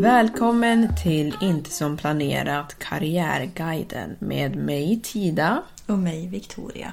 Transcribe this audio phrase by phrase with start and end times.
[0.00, 5.62] Välkommen till Inte som planerat Karriärguiden med mig Tida.
[5.86, 6.92] Och mig, Victoria.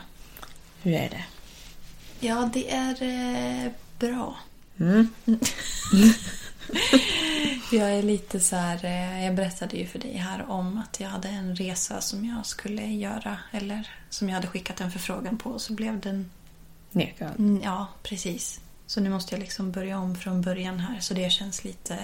[0.81, 1.25] Hur är det?
[2.19, 4.35] Ja, det är eh, bra.
[4.79, 5.07] Mm.
[7.71, 8.85] jag är lite så här...
[8.85, 12.45] Eh, jag berättade ju för dig här om att jag hade en resa som jag
[12.45, 13.37] skulle göra.
[13.51, 16.31] Eller som jag hade skickat en förfrågan på och så blev den...
[16.91, 17.39] Nekad.
[17.39, 18.59] Mm, Ja, precis.
[18.87, 20.99] Så nu måste jag liksom börja om från början här.
[20.99, 21.97] Så det känns lite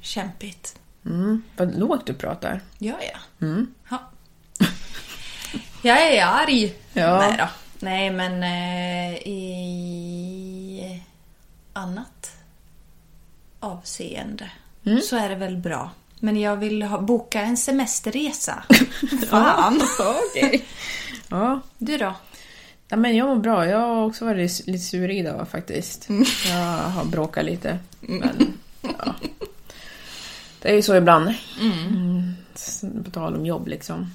[0.00, 0.78] kämpigt.
[1.06, 1.42] Mm.
[1.56, 2.60] Vad lågt du pratar.
[2.78, 3.46] Ja, ja.
[3.46, 3.74] Mm.
[3.90, 4.10] ja.
[5.82, 6.74] jag är arg.
[6.92, 7.18] Ja.
[7.18, 7.48] Nej då.
[7.80, 11.02] Nej, men eh, i
[11.72, 12.32] annat
[13.60, 14.50] avseende
[14.86, 15.00] Mm.
[15.00, 15.90] så är det väl bra.
[16.20, 18.62] Men jag vill ha, boka en semesterresa.
[19.30, 19.80] Fan!
[20.30, 20.64] Okej.
[21.28, 21.60] Ja.
[21.78, 22.14] Du då?
[22.88, 23.66] Ja, men jag mår bra.
[23.66, 26.08] Jag har också varit lite sur idag faktiskt.
[26.48, 27.78] Jag har bråkat lite.
[28.00, 29.14] Men, ja.
[30.62, 31.34] Det är ju så ibland.
[31.60, 32.32] Mm.
[33.04, 34.10] På tal om jobb liksom.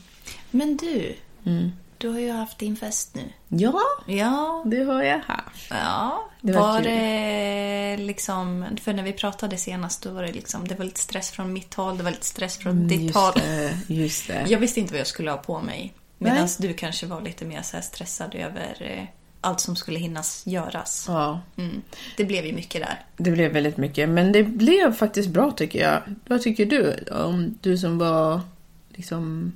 [0.51, 1.71] Men du, Mm.
[1.97, 3.21] du har ju haft din fest nu.
[3.47, 5.67] Ja, Ja, det har jag haft.
[5.69, 8.65] Ja, Det var var det liksom...
[8.81, 10.67] För när vi pratade senast då var det liksom...
[10.67, 13.17] Det var lite stress från mitt håll, det var lite stress från ditt Mm, Just
[13.17, 13.33] håll.
[13.35, 13.77] det.
[13.87, 14.45] Just det.
[14.47, 15.93] Jag visste inte vad jag skulle ha på mig.
[16.23, 19.03] Medan du kanske var lite mer så stressad över eh,
[19.41, 21.05] allt som skulle hinnas göras.
[21.07, 21.41] Ja.
[21.57, 21.81] Mm.
[22.17, 23.01] Det blev ju mycket där.
[23.17, 26.01] Det blev väldigt mycket, men det blev faktiskt bra tycker jag.
[26.27, 28.41] Vad tycker du om du som var
[28.89, 29.53] liksom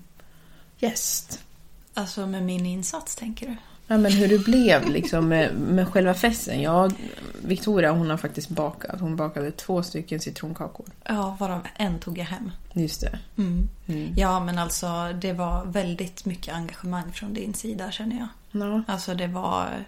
[0.79, 1.39] gäst?
[1.94, 3.56] Alltså med min insats, tänker du?
[3.88, 6.61] Ja, men hur det blev liksom med, med själva festen.
[6.61, 6.89] Ja,
[7.44, 9.00] Victoria hon har faktiskt bakat.
[9.00, 10.86] Hon bakade två stycken citronkakor.
[11.03, 12.52] Ja, varav en tog jag hem.
[12.74, 13.20] Just det.
[13.38, 13.70] Mm.
[13.88, 14.14] Mm.
[14.18, 18.28] Ja, men alltså det var väldigt mycket engagemang från din sida känner jag.
[18.62, 18.84] Ja.
[18.88, 19.86] Alltså det var...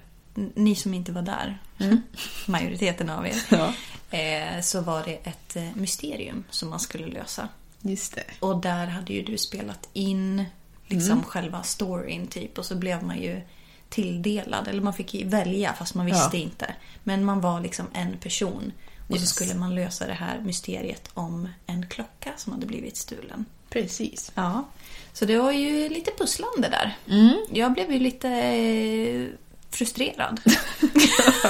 [0.56, 1.62] Ni som inte var där,
[2.48, 3.74] majoriteten av er, ja,
[4.18, 7.48] eh, så var det ett eh, mysterium som man skulle lösa.
[7.81, 8.24] just det.
[8.40, 10.46] Och där hade ju du spelat in
[10.88, 13.42] liksom själva storyn typ och så blev man ju
[13.89, 16.44] tilldelad, eller man fick välja fast man visste Ja.
[16.44, 16.75] inte.
[17.03, 18.72] Men man var liksom en person.
[19.09, 19.22] Och Yes.
[19.29, 23.45] så skulle man lösa det här mysteriet om en klocka som hade blivit stulen.
[23.69, 24.31] Precis.
[24.35, 24.67] Ja,
[25.13, 26.97] så det var ju lite pusslande där.
[27.09, 27.38] Mm.
[27.51, 29.27] Jag blev ju lite eh,
[29.69, 30.39] frustrerad.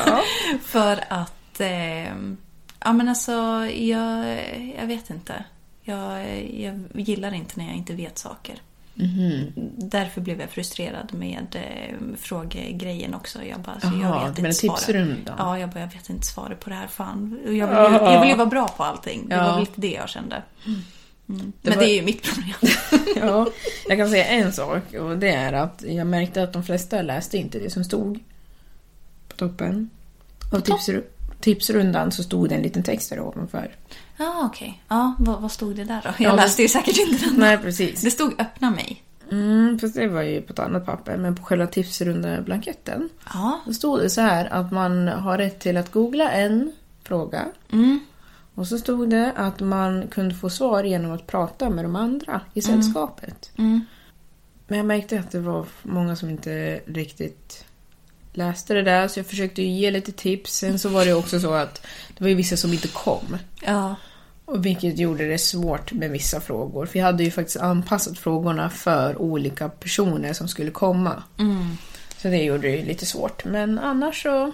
[0.64, 1.60] För att...
[1.60, 2.16] Eh,
[2.80, 3.32] ja, men alltså,
[3.66, 4.26] jag,
[4.80, 5.44] jag vet inte.
[5.84, 6.28] Jag,
[6.60, 8.62] jag gillar inte när jag inte vet saker.
[9.00, 9.52] Mhm.
[9.78, 13.44] Därför blev jag frustrerad med eh, frågegrejen också.
[13.44, 14.78] Jag bara, alltså, jag vet menar inte svaret.
[14.80, 15.36] tipsrundan?
[15.38, 16.88] Ja, jag bara, jag vet inte svaret på det här.
[16.88, 17.40] Fan.
[17.46, 17.68] Jag vill, ju,
[18.06, 19.30] jag vill ju vara bra på allting.
[19.30, 19.52] Det Ja.
[19.52, 20.44] var lite det jag kände.
[20.66, 20.82] Mm.
[21.62, 22.54] Det Men var- det är ju mitt problem.
[23.16, 23.48] Ja,
[23.88, 27.38] jag kan säga en sak och det är att jag märkte att de flesta läste
[27.38, 28.20] inte det som stod
[29.28, 29.90] på toppen.
[30.54, 31.04] Av tipsru-
[31.42, 33.76] tipsrundan så stod det en liten text där ovanför.
[34.20, 34.84] Ja, okej.
[34.88, 36.10] Ja, vad, vad stod det där då?
[36.10, 37.36] Ja, Jag det- läste ju säkert inte den.
[37.38, 38.02] Nej, precis.
[38.02, 39.04] Det stod öppna mig.
[39.32, 43.60] Mm, fast det var ju på ett annat papper, men på själva tipsrunda-blanketten Ja.
[43.66, 46.72] så stod det så här att man har rätt till att googla en
[47.04, 48.00] fråga Mm.
[48.56, 52.42] Och så stod det att man kunde få svar genom att prata med de andra
[52.54, 53.52] i sällskapet.
[54.68, 57.66] Men jag märkte att det var många som inte riktigt
[58.34, 60.54] läste det där, så jag försökte ge lite tips.
[60.54, 61.88] Sen så var det också så att
[62.18, 63.38] det var ju vissa som inte kom.
[63.62, 63.96] Ja.
[64.46, 66.86] Och vilket gjorde det svårt med vissa frågor.
[66.86, 71.24] För jag hade ju faktiskt anpassat frågorna för olika personer som skulle komma.
[72.18, 73.46] Så det gjorde det ju lite svårt.
[73.46, 74.52] Men annars så...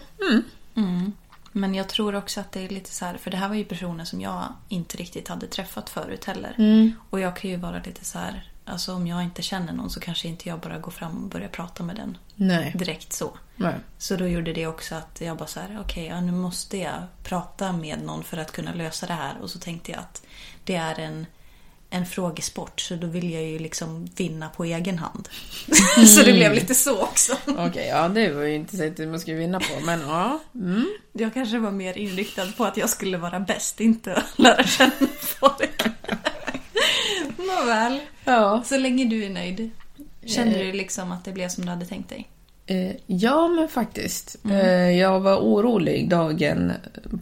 [0.75, 1.11] Mm.
[1.51, 3.63] Men jag tror också att det är lite så här, för det här var ju
[3.63, 6.55] personer som jag inte riktigt hade träffat förut heller.
[7.09, 9.99] Och jag kan ju vara lite så här, alltså om jag inte känner någon så
[9.99, 12.73] kanske inte jag bara går fram och börjar prata med den Nej.
[12.75, 13.37] direkt så.
[13.55, 13.75] Nej.
[13.97, 17.03] Så då gjorde det också att jag bara så här, okej, ja, nu måste jag
[17.23, 19.41] prata med någon för att kunna lösa det här.
[19.41, 20.25] Och så tänkte jag att
[20.63, 21.25] det är en,
[21.89, 25.29] en frågesport så då vill jag ju liksom vinna på egen hand.
[26.07, 27.37] så det blev lite så också.
[27.47, 29.85] Okej, ja det var ju inte sättet man skulle vinna på.
[29.85, 30.39] Men ja.
[30.55, 30.87] Mm.
[31.13, 35.83] Jag kanske var mer inriktad på att jag skulle vara bäst, inte lära känna folk.
[37.37, 37.99] Nåväl.
[38.25, 38.61] Ja.
[38.65, 39.69] Så länge du är nöjd.
[40.25, 42.27] Kände du liksom att det blev som du hade tänkt dig?
[42.65, 44.35] Eh, ja, men faktiskt.
[44.49, 46.71] Eh, jag var orolig dagen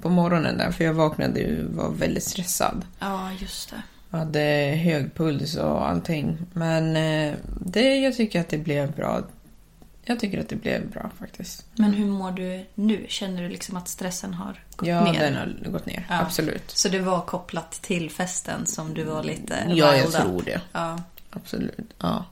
[0.01, 2.85] på morgonen där, för jag vaknade och var väldigt stressad.
[2.99, 3.81] Ja, just det.
[4.09, 4.39] Jag hade
[4.83, 6.37] hög puls och allting.
[6.53, 7.33] Men eh,
[7.65, 9.21] det, jag tycker att det blev bra.
[10.05, 11.65] Jag tycker att det blev bra faktiskt.
[11.75, 13.05] Men hur mår du nu?
[13.09, 15.19] Känner du liksom att stressen har gått Ja, ner?
[15.19, 16.05] den har gått ner.
[16.09, 16.19] Ja.
[16.21, 16.71] Absolut.
[16.71, 20.45] Så det var kopplat till festen som du var lite Ja, jag tror up?
[20.45, 20.61] det.
[20.71, 20.99] Ja.
[21.29, 21.93] Absolut.
[21.99, 22.25] Ja.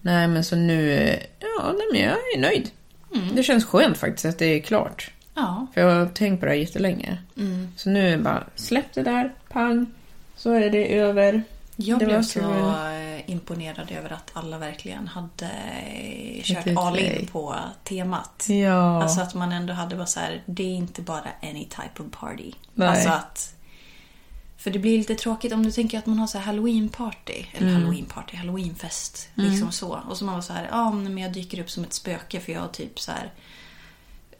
[0.00, 0.90] Nej, men så nu...
[1.40, 2.70] Ja, nej, men jag är nöjd.
[3.34, 5.10] Det känns skönt faktiskt att det är klart.
[5.34, 5.66] ja.
[5.74, 7.18] För jag har tänkt på det här jättelänge.
[7.76, 9.86] Så nu är det bara släpp det där, pang.
[10.36, 11.42] Så är det över.
[11.76, 12.50] Jag Det blev så kul.
[12.50, 18.46] eh, imponerad över att alla verkligen hade eh, kört all in på temat.
[18.48, 19.02] Ja.
[19.02, 22.06] Alltså att man ändå hade bara så här, det är inte bara any type of
[22.20, 22.52] party.
[22.74, 22.88] Nej.
[22.88, 23.52] Alltså att...
[24.58, 27.44] För det blir lite tråkigt om du tänker att man har så här halloween-party.
[27.54, 27.82] Eller Mm.
[27.82, 29.28] halloween-party, halloweenfest.
[29.34, 30.00] Liksom så.
[30.08, 32.52] Och så man var så här, ja men jag dyker upp som ett spöke för
[32.52, 33.32] jag har typ så här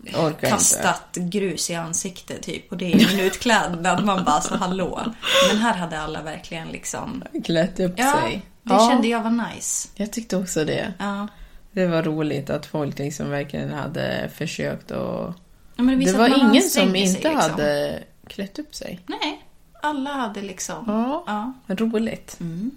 [0.01, 0.47] Orkar inte.
[0.47, 2.71] kastat grus i ansiktet typ.
[2.73, 4.05] Och det är min utklädnad.
[4.05, 5.01] Man bara så hallå.
[5.49, 7.23] Men här hade alla verkligen liksom...
[7.45, 8.43] Klätt upp Ja, sig.
[8.63, 9.89] det ja, kände jag var nice.
[9.95, 10.93] jag tyckte också det.
[10.99, 11.29] Ja.
[11.73, 15.35] Det var roligt att folk liksom verkligen hade försökt och...
[15.77, 17.37] Ja, Det att var ingen som sig, inte liksom.
[17.37, 19.01] hade klätt upp sig.
[19.07, 19.43] Nej,
[19.83, 20.85] alla hade liksom...
[20.87, 21.25] Ja,
[21.67, 21.75] Ja.
[21.75, 22.37] roligt.
[22.41, 22.71] Mm,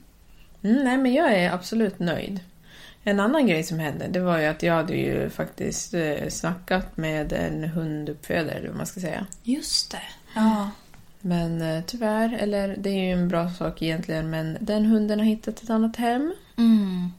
[0.62, 2.40] nej, men jag är absolut nöjd.
[3.04, 6.98] En annan grej som hände, det var ju att jag hade ju faktiskt eh, snackat
[6.98, 9.26] med en hunduppfödare, eller vad man ska säga.
[9.44, 10.02] Just det.
[10.36, 10.70] Ja.
[11.22, 15.26] Men eh, tyvärr, eller det är ju en bra sak egentligen, men den hunden har
[15.26, 16.34] hittat ett annat hem.
[16.58, 17.10] Mm.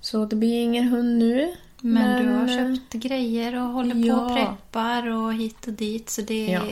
[0.00, 1.54] Så det blir ingen hund nu.
[1.80, 4.20] Men, du har eh, köpt grejer och håller på ja.
[4.20, 6.10] och preppar och hit och dit.
[6.10, 6.62] Så det Ja.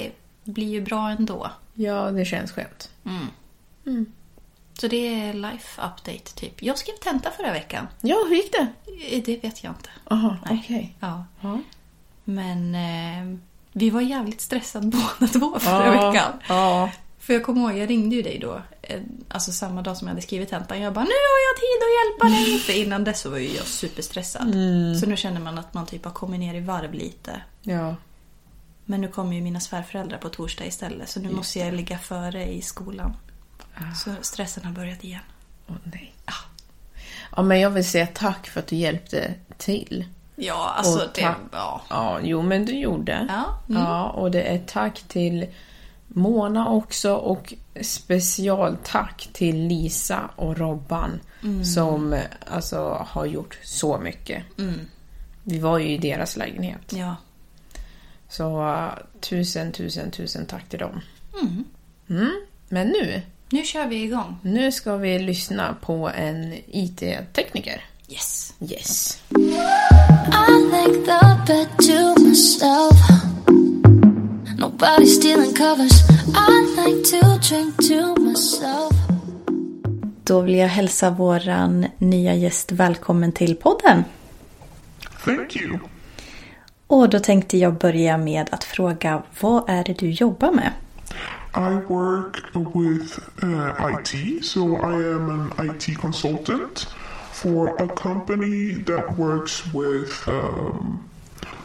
[0.44, 1.50] blir ju bra ändå.
[1.74, 2.90] Ja, det känns skönt.
[4.82, 6.62] Så det är life update typ.
[6.62, 7.86] Jag skrev tenta förra veckan.
[8.00, 8.66] Ja, hur gick det?
[9.10, 9.88] Eh, Det vet jag inte.
[10.10, 10.96] Jaha, okej.
[11.00, 11.24] Ja.
[11.40, 11.60] Ja.
[12.24, 13.38] Men eh,
[13.72, 14.86] vi var jävligt stressade
[15.18, 16.32] båda två förra Ja, veckan.
[16.48, 16.90] Ja.
[17.18, 18.62] För jag kommer ihåg, jag ringde ju dig då.
[18.82, 20.80] eh, Alltså samma dag som jag hade skrivit tentan.
[20.80, 22.58] Jag bara, nu har jag tid att hjälpa dig.
[22.66, 24.48] För innan dess så var ju jag superstressad.
[25.00, 27.42] Så nu känner man att man typ har kommit ner i varv lite.
[27.62, 27.96] Ja.
[28.84, 31.08] Men nu kommer ju mina svärföräldrar på torsdag istället.
[31.10, 33.16] Så nu måste jag ligga före i skolan.
[34.04, 35.20] Så stressen har börjat igen.
[35.68, 36.14] Åh nej.
[37.36, 40.04] Ja, men jag vill säga tack för att du hjälpte till.
[40.36, 41.34] Ja, alltså det...
[41.52, 41.82] Ja.
[41.88, 43.26] Ja, jo men du gjorde.
[43.28, 43.82] Ja, mm.
[43.82, 45.46] ja, och det är tack till
[46.08, 51.64] Mona också och specialtack till Lisa och Robban Mm.
[51.64, 54.42] som alltså har gjort så mycket.
[55.42, 56.80] Vi var ju i deras lägenhet.
[56.92, 57.16] ja.
[58.28, 58.76] Så
[59.20, 61.00] tusen, tusen, tusen tack till dem.
[62.08, 62.32] Mm.
[62.68, 64.38] Men nu, Nu kör vi igång.
[64.42, 67.84] nu ska vi lyssna på en IT-tekniker.
[68.08, 68.54] Yes.
[68.60, 69.22] Yes.
[69.30, 72.96] I like the bed to myself.
[74.58, 75.92] Nobody stealing covers.
[76.48, 78.92] I like to drink to myself.
[80.24, 84.04] Då vill jag hälsa våran nya gäst välkommen till podden.
[85.24, 85.78] Thank you.
[86.86, 90.72] Och då tänkte jag börja med att fråga, vad är det du jobbar med?
[91.54, 96.86] I work with uh, IT, so I am an IT consultant
[97.32, 101.10] for a company that works with um,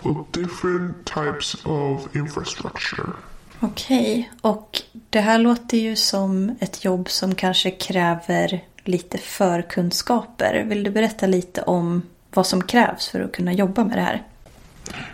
[0.03, 3.13] with different types of infrastructure.
[3.59, 10.63] Okej, och det här låter ju som ett jobb som kanske kräver lite förkunskaper.
[10.63, 12.01] Vill du berätta lite om
[12.33, 14.23] vad som krävs för att kunna jobba med det här?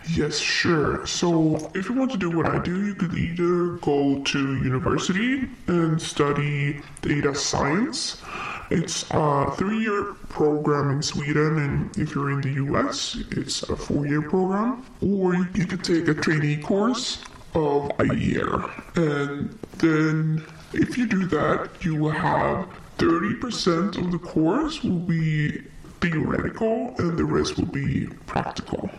[0.09, 1.05] Yes, sure.
[1.05, 5.49] So, if you want to do what I do, you could either go to university
[5.67, 8.21] and study data science.
[8.69, 13.75] It's a three year program in Sweden, and if you're in the US, it's a
[13.75, 14.85] four year program.
[15.01, 17.23] Or you, you could take a trainee course
[17.55, 18.65] of a year.
[18.95, 25.61] And then, if you do that, you will have 30% of the course will be
[26.01, 28.89] theoretical, and the rest will be practical.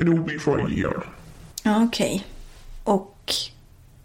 [0.00, 1.02] And it will be for a year.
[1.64, 2.26] Okej.
[2.84, 3.34] Och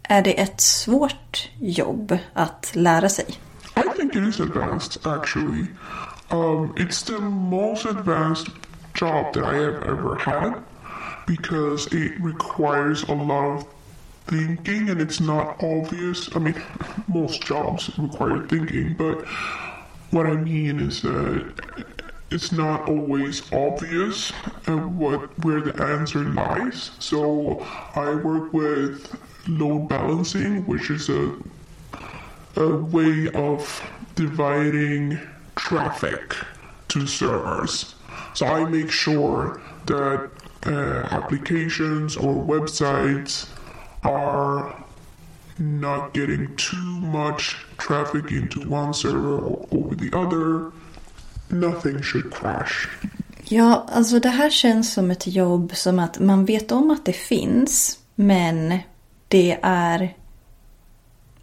[0.02, 3.26] är det ett svårt jobb att lära sig?
[3.76, 5.66] I think it is advanced, actually.
[6.30, 8.48] Um, it's the most advanced
[8.94, 10.54] job that I have ever had
[11.26, 13.64] because it requires a lot of
[14.26, 16.28] thinking and it's not obvious.
[16.34, 16.54] I mean,
[17.08, 19.24] most jobs require thinking, but
[20.10, 21.52] what I mean is that
[22.30, 24.30] it's not always obvious
[24.66, 26.90] what where the answer lies.
[26.98, 27.60] So
[27.94, 29.16] I work with
[29.48, 31.36] load balancing, which is a
[32.56, 33.82] a way of
[34.14, 35.20] dividing
[35.56, 36.34] traffic
[36.88, 37.94] to servers.
[38.34, 40.30] So I make sure that
[40.66, 43.48] uh, applications or websites
[44.02, 44.74] are
[45.58, 50.72] not getting too much traffic into one server or over the other.
[51.48, 52.88] Nothing should crash.
[53.44, 57.12] Ja, alltså det här känns som ett jobb som att man vet om att det
[57.12, 58.78] finns, men
[59.28, 60.14] det är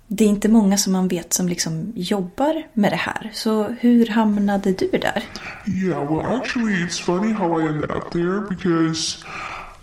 [0.08, 3.32] det är inte många som man vet som liksom jobbar med det här.
[3.34, 5.24] Så hur hamnade du där?
[5.68, 9.26] Yeah, well, actually, it's funny how I ended up there because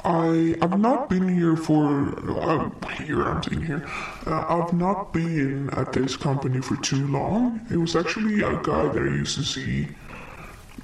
[0.05, 1.85] I I've not been here for
[2.29, 2.71] uh,
[3.07, 3.83] here I'm saying here.
[4.27, 7.61] Uh, I've not been at this company for too long.
[7.71, 9.89] It was actually a guy that I used to see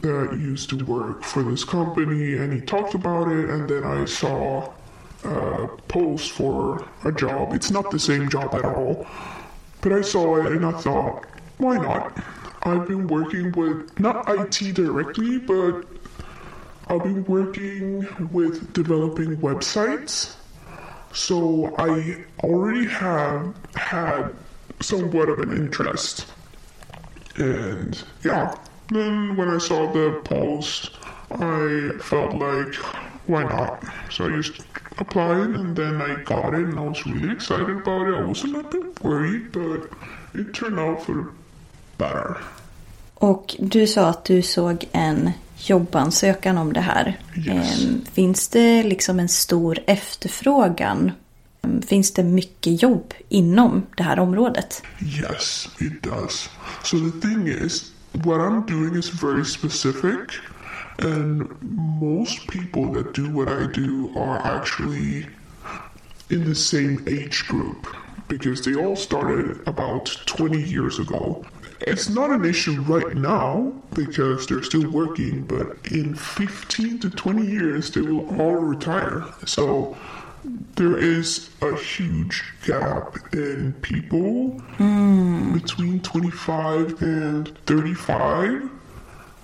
[0.03, 4.05] that used to work for this company, and he talked about it, and then I
[4.05, 4.73] saw
[5.25, 7.53] a post for a job.
[7.53, 9.07] It's not the same job at all,
[9.81, 11.25] but I saw it and I thought,
[11.59, 12.17] why not?
[12.63, 15.85] I've been working with not IT directly, but
[16.89, 20.37] I've been working with developing websites.
[21.13, 24.35] So I already have had
[24.81, 26.27] somewhat of an interest.
[27.37, 28.55] And yeah,
[28.89, 30.91] then when I saw the post,
[31.31, 32.75] I felt like,
[33.27, 33.85] why not?
[34.11, 34.63] So I just
[34.99, 38.15] applied and then I got it and I was really excited about it.
[38.15, 39.91] I was a little bit worried, but
[40.41, 41.25] it turned out for the
[41.99, 42.37] better.
[43.15, 47.19] Och du sa att du såg en jobbansökan om det här.
[47.37, 47.85] Yes.
[47.85, 51.13] Ehm, Finns det liksom en stor efterfrågan?
[51.63, 54.83] Ehm, Finns det mycket jobb inom det här området?
[55.03, 56.51] Yes, it does.
[56.85, 57.93] So the thing is,
[58.25, 60.31] what I'm doing is very specific,
[60.99, 65.27] and most people that do what I do are actually
[66.31, 67.87] in the same age group
[68.29, 71.45] because they all started about 20 years ago.
[71.81, 77.47] It's not an issue right now because they're still working, but in 15 to 20
[77.47, 79.25] years, they will all retire.
[79.45, 79.97] So
[80.77, 85.53] there is a huge gap in people hmm.
[85.55, 88.71] between 25 and 35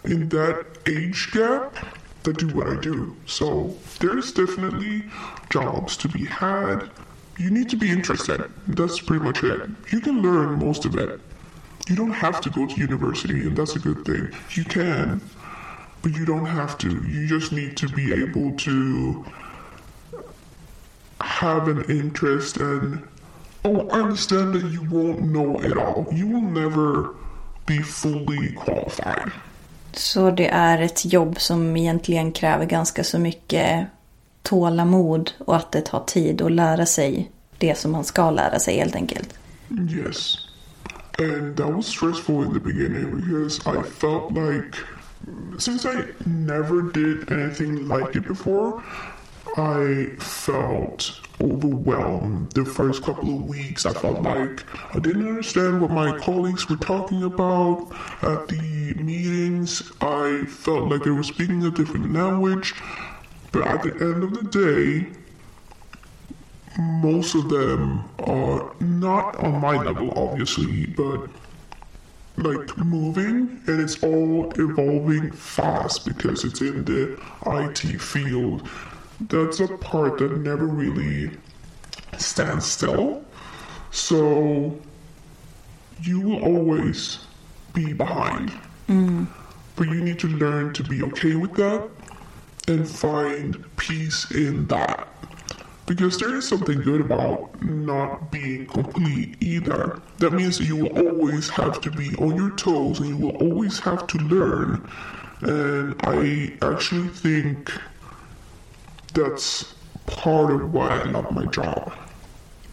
[0.04, 1.75] in that age gap
[2.23, 3.16] that do what I do.
[3.26, 5.04] So there's definitely
[5.50, 6.90] jobs to be had.
[7.38, 8.50] You need to be interested.
[8.68, 9.68] That's pretty much it.
[9.90, 11.21] You can learn most of it.
[11.88, 14.30] You don't have to go to university, and that's a good thing.
[14.50, 15.21] You can,
[16.02, 16.88] but you don't have to.
[16.88, 19.25] You just need to be able to
[21.23, 22.99] have an interest and
[23.64, 26.07] oh, I understand that you won't know it all.
[26.12, 27.14] You will never
[27.67, 29.31] be fully qualified.
[29.93, 33.87] Så det är ett jobb som egentligen kräver ganska så mycket
[34.43, 38.76] tålamod och att det tar tid att lära sig det som man ska lära sig
[38.76, 39.35] helt enkelt.
[39.91, 40.37] Yes.
[41.19, 44.76] And that was stressful in the beginning because I felt like,
[45.59, 48.83] since I never did anything like it before,
[49.56, 53.84] I felt overwhelmed the first couple of weeks.
[53.84, 57.90] I felt like I didn't understand what my colleagues were talking about
[58.22, 59.92] at the meetings.
[60.00, 62.75] I felt like they were speaking a different language.
[63.50, 65.08] But at the end of the day,
[66.78, 71.28] most of them are not on my level, obviously, but
[72.37, 78.66] like moving and it's all evolving fast because it's in the IT field.
[79.29, 81.31] That's a part that never really
[82.19, 83.25] stands still.
[83.91, 84.79] So
[86.02, 87.21] you will always
[87.73, 88.52] be behind.
[88.88, 89.26] Mm.
[89.76, 91.88] But you need to learn to be okay with that
[92.69, 95.09] and find peace in that.
[95.87, 100.00] Because there is something good about not being complete either.
[100.19, 103.37] That means that you will always have to be on your toes and you will
[103.37, 104.88] always have to learn.
[105.41, 107.73] And I actually think
[109.14, 109.64] that's
[110.04, 111.92] part of why I love my job.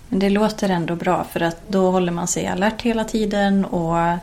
[0.10, 4.18] Men det låter ändå bra för att då håller man sig alert hela tiden och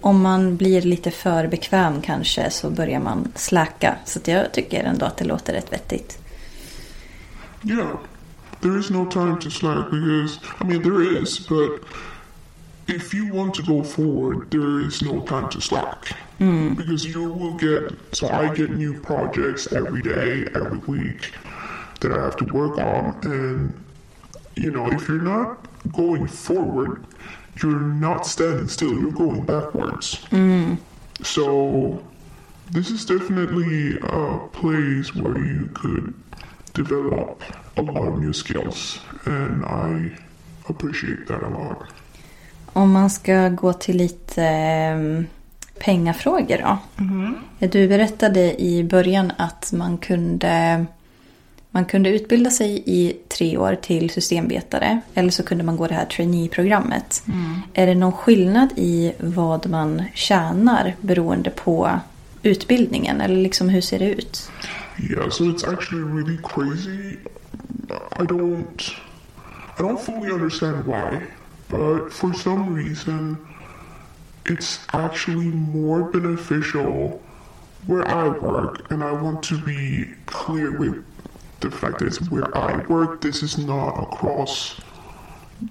[0.00, 3.96] om man blir lite för bekväm kanske så börjar man släcka.
[4.04, 6.18] Så jag tycker ändå att det låter rätt vettigt.
[7.62, 7.98] Yeah,
[8.60, 11.70] there is no time to slack because, I mean, there is, but
[12.86, 16.14] if you want to go forward, there is no time to slack.
[16.38, 21.32] Because you will get, so I get new projects every day, every week
[22.00, 23.18] that I have to work on.
[23.22, 23.84] And,
[24.54, 27.04] you know, if you're not going forward,
[27.62, 30.18] you're not standing still, you're going backwards.
[31.22, 32.02] So,
[32.70, 36.12] this is definitely a place where you could
[36.74, 37.42] develop
[37.76, 40.12] a lot of new skills, and I
[40.68, 41.86] appreciate that a lot.
[42.72, 45.24] Om man ska gå till lite eh,
[45.78, 46.78] pengafrågor då.
[47.66, 50.84] Du berättade i början att man kunde,
[51.70, 55.00] man kunde utbilda sig i tre år till systemvetare.
[55.14, 57.22] Eller så kunde man gå det här trainee-programmet.
[57.74, 62.00] Är det någon skillnad i vad man tjänar beroende på
[62.42, 63.20] utbildningen?
[63.20, 64.50] Eller liksom hur ser det ut?
[65.10, 67.18] Yeah, so it's actually really crazy.
[68.18, 68.92] I don't,
[69.78, 71.20] I don't fully understand why,
[71.68, 73.36] but for some reason,
[74.50, 77.22] it's actually more beneficial
[77.86, 81.04] where I work, and I want to be clear with
[81.60, 83.20] the fact that it's where I work.
[83.20, 84.80] This is not across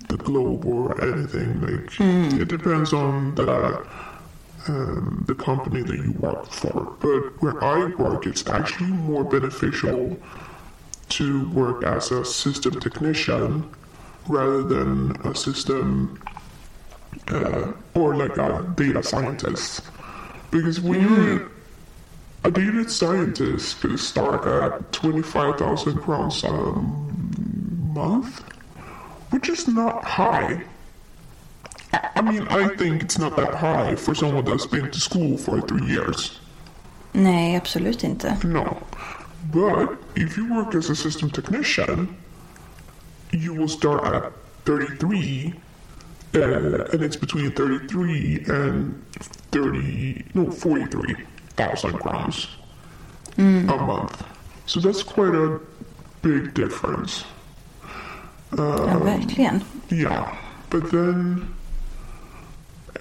[0.07, 1.61] the globe or anything.
[1.61, 1.99] Like
[2.41, 3.85] it depends on the
[4.67, 6.95] um, the company that you work for.
[6.99, 10.17] But where I work, it's actually more beneficial
[11.09, 13.69] to work as a system technician
[14.27, 16.19] rather than a system
[17.29, 19.81] uh, or like a data scientist.
[20.51, 21.51] Because when you're
[22.43, 26.51] a data scientist, could start at 25,000 crowns a
[27.93, 28.41] month,
[29.31, 30.61] which is not high.
[31.93, 35.61] I- mean, I think it's not that high for someone that's been to school for
[35.61, 36.39] three years.
[37.13, 38.37] Nej, absolut inte.
[38.43, 38.77] No.
[39.53, 42.15] But if you work as a system technician,
[43.31, 44.33] you will start at
[44.65, 45.53] 33,
[46.35, 49.05] uh, and it's between 33 and
[49.51, 52.47] 30, no, 43,000 crowns
[53.37, 54.23] a month.
[54.65, 55.59] So that's quite a
[56.21, 57.25] big difference.
[58.57, 59.61] Ja, verkligen.
[59.89, 60.37] Yeah,
[60.69, 61.53] but then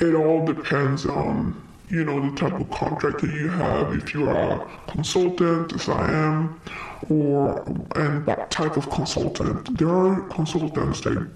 [0.01, 1.55] it all depends on
[1.89, 3.95] you know the type of contract that you have.
[3.95, 6.61] If you're a consultant, as I am,
[7.09, 7.63] or
[7.95, 9.79] and what type of consultant.
[9.79, 11.29] There are consultants that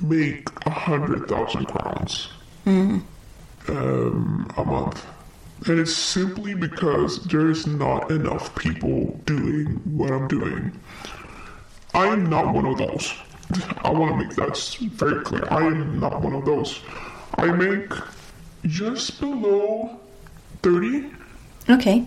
[0.00, 2.28] make a hundred thousand crowns
[3.68, 5.04] um, a month.
[5.66, 10.70] And it's simply because there is not enough people doing what I'm doing.
[11.94, 13.12] I am not one of those.
[13.82, 14.56] I want to make that
[14.92, 15.44] very clear.
[15.50, 16.80] I am not one of those.
[17.38, 17.92] I make
[18.64, 19.98] just below
[20.62, 21.10] 30,000
[21.68, 22.06] Okej.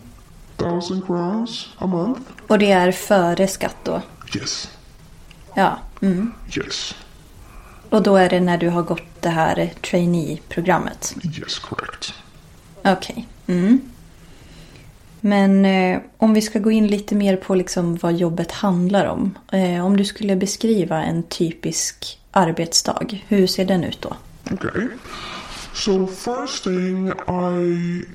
[1.07, 2.21] crowns a month.
[2.47, 4.01] Och det är före skatt då?
[4.35, 4.77] Yes,
[5.55, 5.79] Ja.
[6.01, 6.33] Mm.
[6.57, 6.95] yes,
[7.91, 11.15] Och då är det när du har gått det här trainee-programmet?
[11.23, 12.13] yes, correct.
[12.83, 13.27] Okej.
[13.47, 13.81] Mm.
[15.21, 19.37] Men eh, om vi ska gå in lite mer på liksom vad jobbet handlar om.
[19.51, 24.15] Eh, om du skulle beskriva en typisk arbetsdag, hur ser den ut då?
[24.53, 24.87] Okay.
[25.73, 28.05] So first thing, I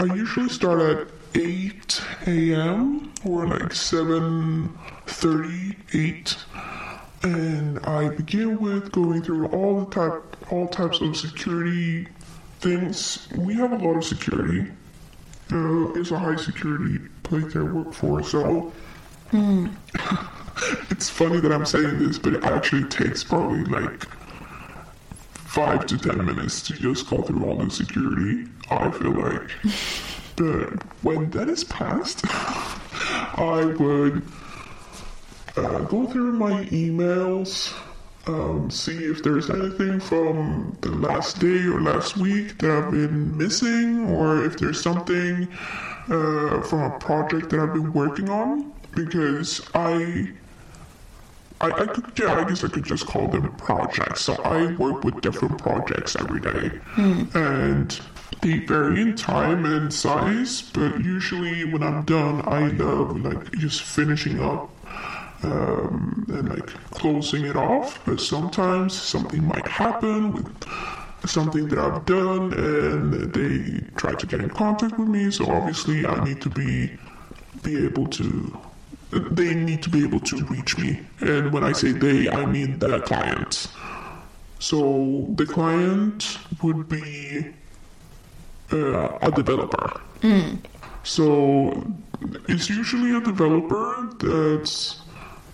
[0.00, 3.10] I usually start at eight a.m.
[3.22, 4.68] or like seven
[5.06, 6.38] thirty, eight,
[7.24, 12.06] and I begin with going through all the type all types of security
[12.60, 13.28] things.
[13.34, 14.70] We have a lot of security.
[15.50, 18.72] Uh, it's a high security place I work for, so
[20.90, 24.04] it's funny that I'm saying this, but it actually takes probably like
[25.34, 28.46] five to ten minutes to just go through all the security.
[28.70, 29.50] I feel like,
[30.36, 34.22] but when that is passed, I would
[35.56, 37.74] uh, go through my emails,
[38.26, 43.36] um, see if there's anything from the last day or last week that I've been
[43.36, 45.48] missing, or if there's something
[46.08, 50.32] uh, from a project that I've been working on, because I
[51.60, 54.22] I, I could, yeah, I guess I could just call them projects.
[54.22, 58.00] So I work with different projects every day, and
[58.42, 63.82] they vary in time and size, but usually when I'm done, I love like just
[63.82, 64.68] finishing up
[65.44, 68.00] um, and like closing it off.
[68.04, 70.64] But sometimes something might happen with
[71.26, 75.30] something that I've done, and they try to get in contact with me.
[75.30, 76.90] So obviously, I need to be
[77.62, 78.58] be able to.
[79.10, 82.78] They need to be able to reach me, and when I say they, I mean
[82.80, 83.68] the client.
[84.58, 87.52] So the client would be
[88.72, 90.00] uh, a developer.
[91.04, 91.84] So
[92.48, 95.03] it's usually a developer that's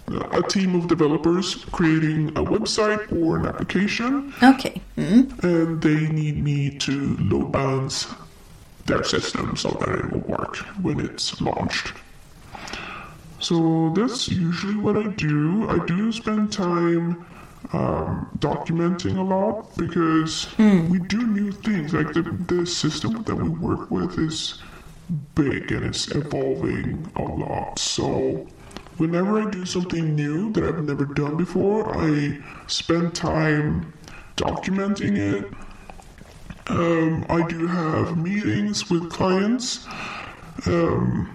[0.08, 4.80] a team of developers creating a website or an application, Okay.
[4.96, 5.42] Mm.
[5.44, 8.06] and they need me to load balance
[8.86, 11.92] their system so that it will work when it's launched.
[13.38, 15.68] So that's usually what I do.
[15.68, 17.24] I do spend time
[17.72, 21.94] um, documenting a lot because we do new things.
[21.94, 24.60] Like the, the system that we work with is
[25.34, 27.78] big and it's evolving a lot.
[27.78, 28.46] So
[29.00, 33.94] whenever I do something new that I've never done before, I spend time
[34.36, 35.50] documenting it.
[36.66, 39.86] Um, I do have meetings with clients.
[40.66, 41.34] Um,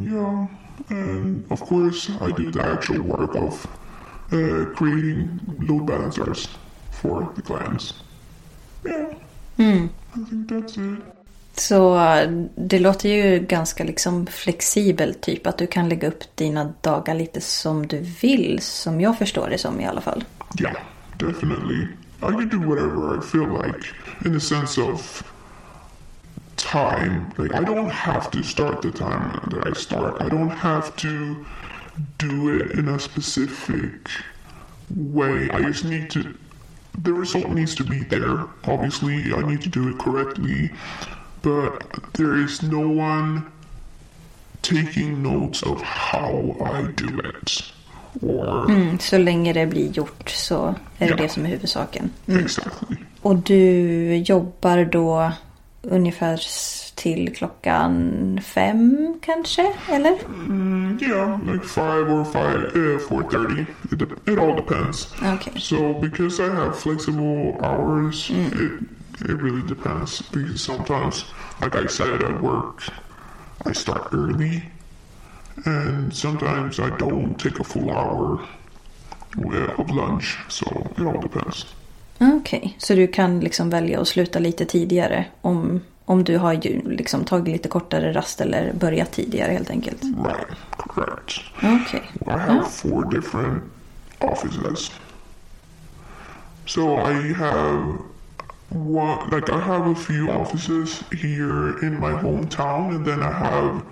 [0.00, 0.46] yeah,
[0.88, 3.66] and of course, I do the actual work of
[4.32, 6.48] uh, creating load balancers
[6.90, 7.92] for the clients.
[8.86, 9.14] Yeah,
[9.58, 9.90] I
[10.28, 11.21] think that's it.
[11.56, 12.00] Så
[12.56, 17.40] det låter ju ganska liksom flexibelt typ att du kan lägga upp dina dagar lite
[17.40, 20.24] som du vill som jag förstår det som i alla fall.
[20.54, 20.82] Ja, Yeah,
[21.18, 21.88] definitely.
[22.22, 23.86] I can do whatever I feel like
[24.24, 25.22] in the sense of
[26.56, 27.32] time.
[27.36, 30.20] Like, I don't have to start the time that I start.
[30.20, 31.44] I don't have to
[32.18, 34.08] do it in a specific
[34.94, 35.50] way.
[35.50, 36.34] I just need to.
[37.02, 38.46] The result needs to be there.
[38.64, 40.70] Obviously, I need to do it correctly.
[41.42, 43.40] But there is no one
[44.60, 47.62] taking notes of how I do it.
[48.22, 48.70] Or.
[48.70, 51.16] Mm, så länge det blir gjort så är det Ja.
[51.16, 52.10] det som är huvudsaken.
[52.26, 52.96] Exactly.
[53.22, 55.32] Och du jobbar då
[55.82, 56.40] ungefär
[56.94, 59.72] till klockan fem kanske?
[59.90, 60.18] Eller?
[60.26, 63.62] Mm, yeah, like five or five, uh, four thirty.
[63.92, 65.08] It, de- it all depends.
[65.34, 65.52] Okej.
[65.60, 68.72] So because I have flexible hours, it
[69.24, 70.22] it really depends.
[70.30, 71.24] Because sometimes,
[71.60, 72.82] like I said, at work,
[73.66, 74.62] I start early,
[75.64, 78.40] and sometimes I don't take a full hour
[79.78, 80.38] of lunch.
[80.48, 81.66] So it all depends.
[82.18, 86.82] Okej, så du kan liksom välja att sluta lite tidigare om, om du har ju
[86.90, 90.02] liksom tagit lite kortare rast eller börjat tidigare helt enkelt.
[90.02, 91.40] Right, correct.
[91.56, 92.10] Okej.
[92.26, 93.62] I have four different
[94.18, 94.90] offices.
[96.66, 97.98] So I have
[98.74, 103.82] one, like I have a few offices here in my hometown, and then I have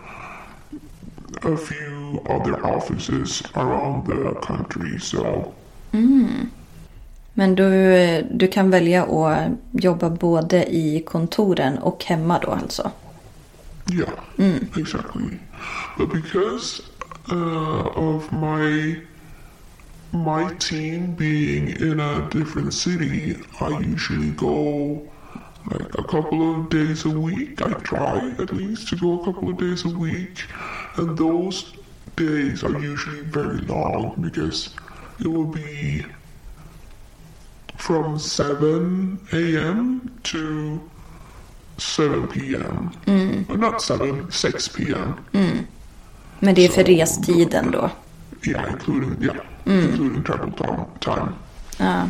[1.43, 4.99] a few other offices around the country.
[4.99, 5.53] So
[7.35, 12.91] Men du, du kan välja att jobba både i kontoren och hemma då alltså?
[13.93, 15.39] yeah, exactly.
[15.99, 16.83] But because
[17.31, 18.97] uh, of my
[20.13, 25.09] my team being in a different city, I usually go
[25.71, 27.63] like a couple of days a week.
[27.63, 30.45] I try at least to go a couple of days a week,
[30.97, 31.73] and those
[32.17, 34.75] days are usually very long because
[35.21, 36.05] it will be
[37.77, 40.19] from 7 a.m.
[40.25, 40.81] to
[41.79, 42.91] 7 p.m.
[43.07, 45.15] Uh, Not 7, 6 p.m.
[46.41, 47.91] Men det är för restiden då?
[48.43, 50.53] Yeah, including yeah, including travel
[51.01, 51.33] time.
[51.79, 52.09] Ja.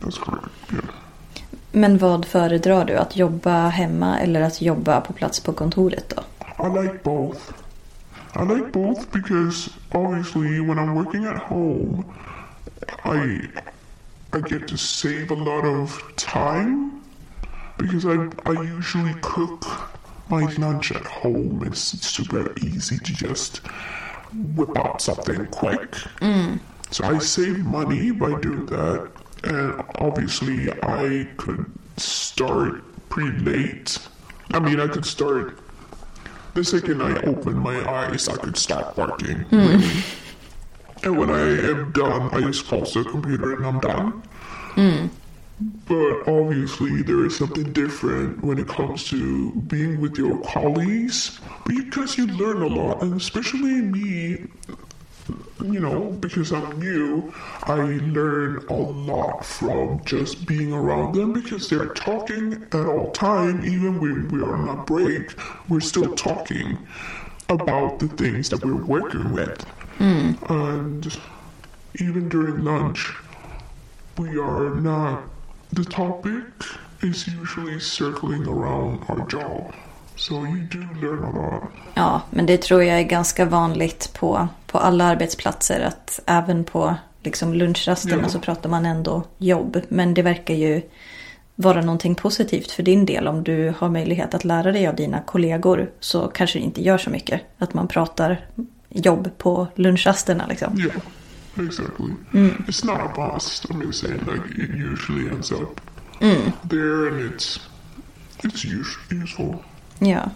[0.00, 0.48] That's correct.
[0.72, 0.84] Yeah.
[1.72, 2.96] Men vad föredrar du?
[2.96, 6.22] Att jobba hemma eller att jobba på plats på kontoret då?
[6.66, 7.40] I like both.
[8.36, 12.04] I like both because obviously when I'm working at home,
[13.04, 13.48] I
[14.34, 16.90] I get to save a lot of time
[17.78, 19.66] because I I usually cook
[20.28, 21.66] my lunch at home.
[21.66, 23.60] It's super easy to just
[24.56, 25.96] whip out something quick.
[26.92, 29.10] So I save money by doing that,
[29.44, 31.64] and obviously I could
[31.96, 33.98] start pretty late.
[34.50, 35.58] I mean, I could start
[36.54, 39.40] the second I open my eyes, I could start working.
[39.40, 39.80] Hmm.
[41.02, 44.22] And when I am done, I just close the computer and I'm done.
[44.74, 45.06] Hmm.
[45.86, 52.18] But obviously, there is something different when it comes to being with your colleagues because
[52.18, 54.46] you learn a lot, and especially me.
[55.62, 57.32] You know, because I'm new,
[57.64, 63.64] I learn a lot from just being around them because they're talking at all time,
[63.64, 65.34] even when we are on a break,
[65.68, 66.78] we're still talking
[67.48, 69.62] about the things that we're working with.
[69.98, 70.32] Hmm.
[70.48, 71.18] And
[72.00, 73.12] even during lunch,
[74.18, 75.24] we are not,
[75.72, 76.44] the topic
[77.02, 79.74] is usually circling around our job.
[80.16, 81.62] So you do learn a lot.
[81.94, 85.80] Ja, men det tror jag är ganska vanligt på, på alla arbetsplatser.
[85.80, 88.28] Att även på liksom lunchrasterna Ja.
[88.28, 89.80] så pratar man ändå jobb.
[89.88, 90.82] Men det verkar ju
[91.54, 93.28] vara någonting positivt för din del.
[93.28, 96.98] Om du har möjlighet att lära dig av dina kollegor så kanske det inte gör
[96.98, 97.40] så mycket.
[97.58, 98.46] Att man pratar
[98.88, 100.78] jobb på lunchrasterna liksom.
[100.80, 102.06] Yeah, exactly.
[102.32, 103.64] It's not a must.
[103.64, 105.80] I'm just saying, like, it usually ends up
[106.70, 107.60] there and it's,
[108.42, 109.54] it's us- useful.
[110.04, 110.30] Ja.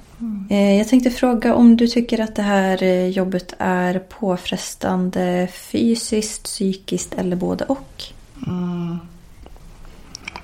[0.50, 6.42] Eh, Jag tänkte fråga om du tycker att det här eh, jobbet är påfrestande fysiskt,
[6.42, 8.02] psykiskt eller både och?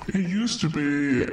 [0.08, 1.26] It used to be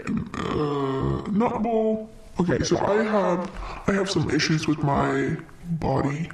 [0.56, 2.08] uh, not well.
[2.38, 3.50] Okay, so I have
[3.88, 6.30] I have some issues with my body.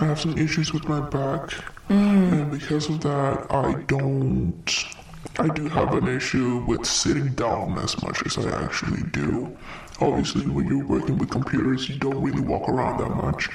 [0.00, 1.50] I have some issues with my back,
[1.88, 4.70] and because of that, I don't.
[5.38, 9.48] I do have an issue with sitting down as much as I actually do.
[10.02, 13.48] Obviously, when you're working with computers, you don't really walk around that much.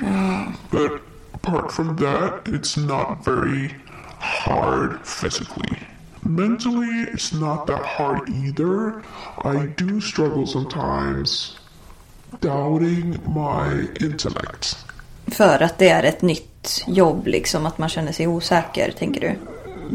[0.72, 0.92] But
[1.34, 3.76] apart from that, it's not very
[4.20, 5.78] hard physically.
[6.24, 9.04] Mentally, it's not that hard either.
[9.44, 11.58] I do struggle sometimes
[12.42, 14.78] doubting my intellect.
[15.28, 19.36] För att det är ett nytt jobb liksom, att man känner sig osäker, tänker du?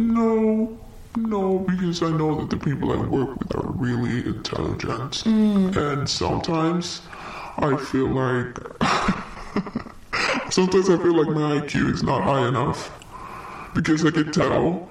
[0.02, 0.68] No,
[1.16, 5.24] no, because I know that the people I work with are really intelligent.
[5.24, 5.76] Mm.
[5.76, 7.02] And sometimes
[7.58, 8.58] I feel like.
[10.52, 12.90] sometimes I feel like my IQ is not high enough.
[13.74, 14.88] Because I can tell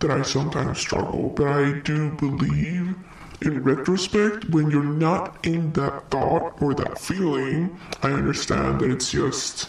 [0.00, 1.30] that I sometimes struggle.
[1.30, 2.94] But I do believe,
[3.40, 9.10] in retrospect, when you're not in that thought or that feeling, I understand that it's
[9.10, 9.68] just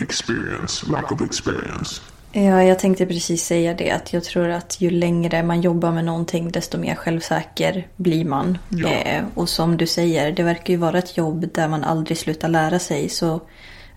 [0.00, 2.00] experience, lack of experience.
[2.32, 3.90] Ja, jag tänkte precis säga det.
[3.90, 8.58] Att jag tror att ju längre man jobbar med någonting desto mer självsäker blir man.
[8.68, 8.88] Ja.
[8.88, 12.48] Eh, och som du säger, det verkar ju vara ett jobb där man aldrig slutar
[12.48, 13.08] lära sig.
[13.08, 13.40] Så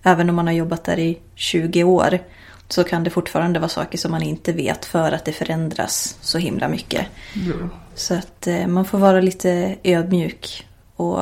[0.03, 2.19] även om man har jobbat där i 20 år
[2.67, 6.37] så kan det fortfarande vara saker som man inte vet för att det förändras så
[6.37, 7.05] himla mycket.
[7.47, 7.67] Yeah.
[7.95, 11.19] Så att eh, man får vara lite ödmjuk och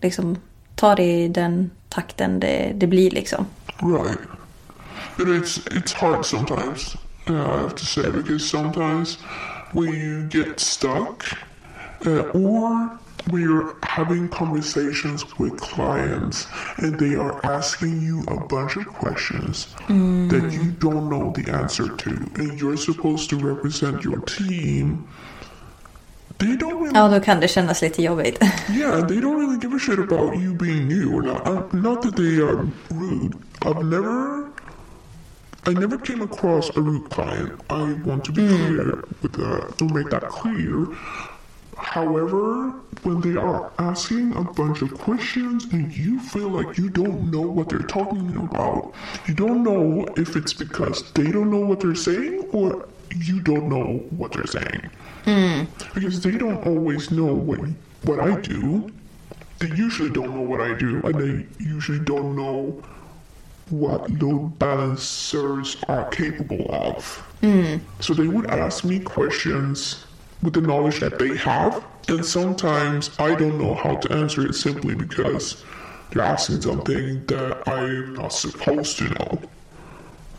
[0.00, 0.36] liksom
[0.74, 3.46] ta det i den takten det, det blir liksom.
[3.78, 4.18] Right.
[5.18, 6.96] But it's it's hard sometimes.
[7.28, 9.16] Uh, I have to say because sometimes
[9.72, 11.24] when you get stuck,
[12.06, 12.98] uh, or
[13.30, 16.46] when you're having conversations with clients
[16.78, 21.88] and they are asking you a bunch of questions that you don't know the answer
[21.96, 25.06] to, and you're supposed to represent your team.
[26.38, 28.38] They don't really Ja, då kan det kännas lite jobbigt.
[28.70, 31.46] Yeah, they don't really give a shit about you being new or not.
[31.46, 33.34] Uh, not that they are rude.
[33.66, 34.46] I've never,
[35.64, 37.60] I never came across a rude client.
[37.68, 40.86] I want to be clear with that, to make that clear.
[41.76, 42.70] However,
[43.02, 47.42] when they are asking a bunch of questions and you feel like you don't know
[47.42, 48.92] what they're talking about,
[49.26, 53.68] you don't know if it's because they don't know what they're saying or you don't
[53.68, 54.90] know what they're saying.
[55.24, 55.64] Hmm.
[55.94, 57.60] Because they don't always know what
[58.04, 58.90] what I do.
[59.58, 62.82] They usually don't know what I do, and they usually don't know
[63.70, 67.04] what load balancers are capable of.
[67.40, 67.76] Hmm.
[68.00, 70.04] So they would ask me questions
[70.42, 74.54] with the knowledge that they have, and sometimes I don't know how to answer it
[74.54, 75.64] simply because
[76.10, 79.42] they're asking something that I'm not supposed to know.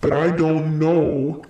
[0.02, 1.44] But I don't know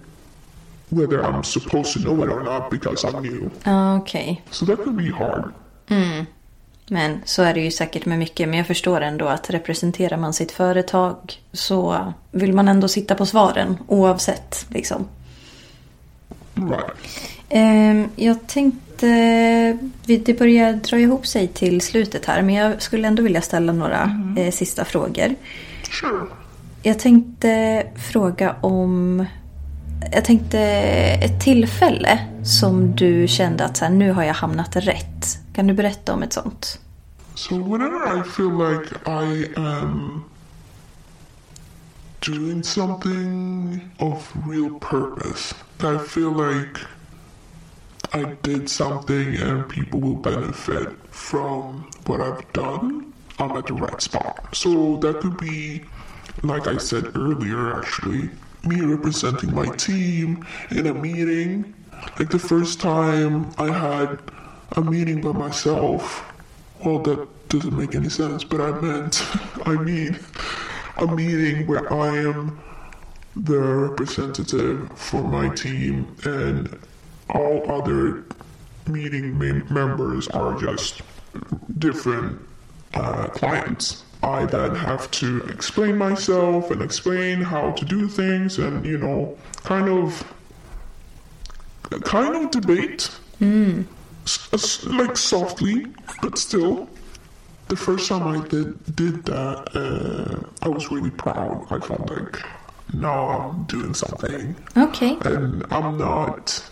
[0.89, 3.51] whether I'm supposed to know it or not because I'm new.
[3.65, 4.41] Okay.
[4.51, 5.53] So that could be hard.
[5.87, 6.21] Hmm.
[6.89, 8.49] Men så är det ju säkert med mycket.
[8.49, 11.17] Men jag förstår ändå att representerar man sitt företag
[11.51, 14.65] så vill man ändå sitta på svaren oavsett.
[14.69, 15.07] Liksom.
[16.55, 16.83] Right.
[17.49, 19.07] Ehm, jag tänkte,
[20.05, 22.41] vi- det börjar dra ihop sig till slutet här.
[22.41, 25.35] Men jag skulle ändå vilja ställa några eh, sista frågor.
[26.01, 26.25] Sure.
[26.83, 29.25] Jag tänkte fråga om...
[30.11, 30.59] Jag tänkte
[31.23, 35.37] ett tillfälle som du kände att så här, nu har jag hamnat rätt.
[35.59, 36.79] Kan du berätta om ett sånt?
[37.35, 40.23] So whenever I feel like I am
[42.19, 46.79] doing something of real purpose, I feel like
[48.13, 54.01] I did something and people will benefit from what I've done, I'm at the right
[54.01, 54.55] spot.
[54.55, 55.81] So that could be,
[56.41, 58.29] like I said earlier, actually,
[58.63, 61.73] me representing my team in a meeting.
[62.17, 64.19] Like the first time I had
[64.73, 66.25] a meeting by myself.
[66.83, 69.21] Well, that doesn't make any sense, but I meant,
[69.65, 70.19] I mean,
[70.97, 72.59] a meeting where I am
[73.35, 76.77] the representative for my team and
[77.29, 78.23] all other
[78.87, 81.01] meeting members are just
[81.77, 82.41] different
[82.95, 84.03] uh, clients.
[84.23, 89.37] I then have to explain myself and explain how to do things and, you know,
[89.63, 90.23] kind of,
[92.03, 93.09] kind of debate.
[93.39, 93.85] S-
[94.85, 95.87] like softly,
[96.21, 96.87] but still.
[97.67, 101.67] The first time I did, did that, uh, I was really proud.
[101.69, 102.41] I felt like,
[102.93, 104.55] now I'm doing something.
[104.75, 105.17] Okay.
[105.21, 106.63] And I'm not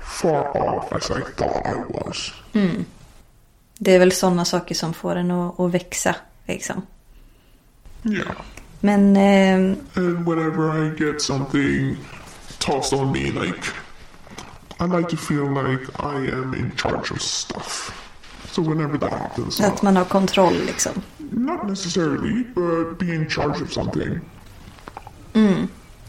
[0.00, 2.32] far off as I thought I was.
[3.78, 6.14] Det är väl sådana saker som får en att, att växa.
[6.46, 6.82] Liksom.
[8.04, 8.32] Yeah.
[8.80, 11.96] Men eh, And whenever I get something
[12.58, 13.64] tossed on me, like,
[14.80, 17.92] I like to feel like I am in charge of stuff.
[18.50, 20.92] So whenever that happens, att man har kontroll liksom.
[21.32, 24.20] not necessarily, but be in charge of something.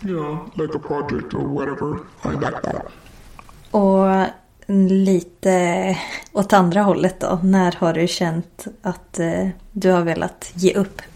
[0.03, 1.99] You know, like a project or whatever.
[2.23, 2.86] I like that.
[3.71, 4.25] Och
[4.67, 5.97] lite
[6.31, 7.39] åt andra hållet då.
[7.43, 11.01] När har du känt att eh, du har velat ge upp?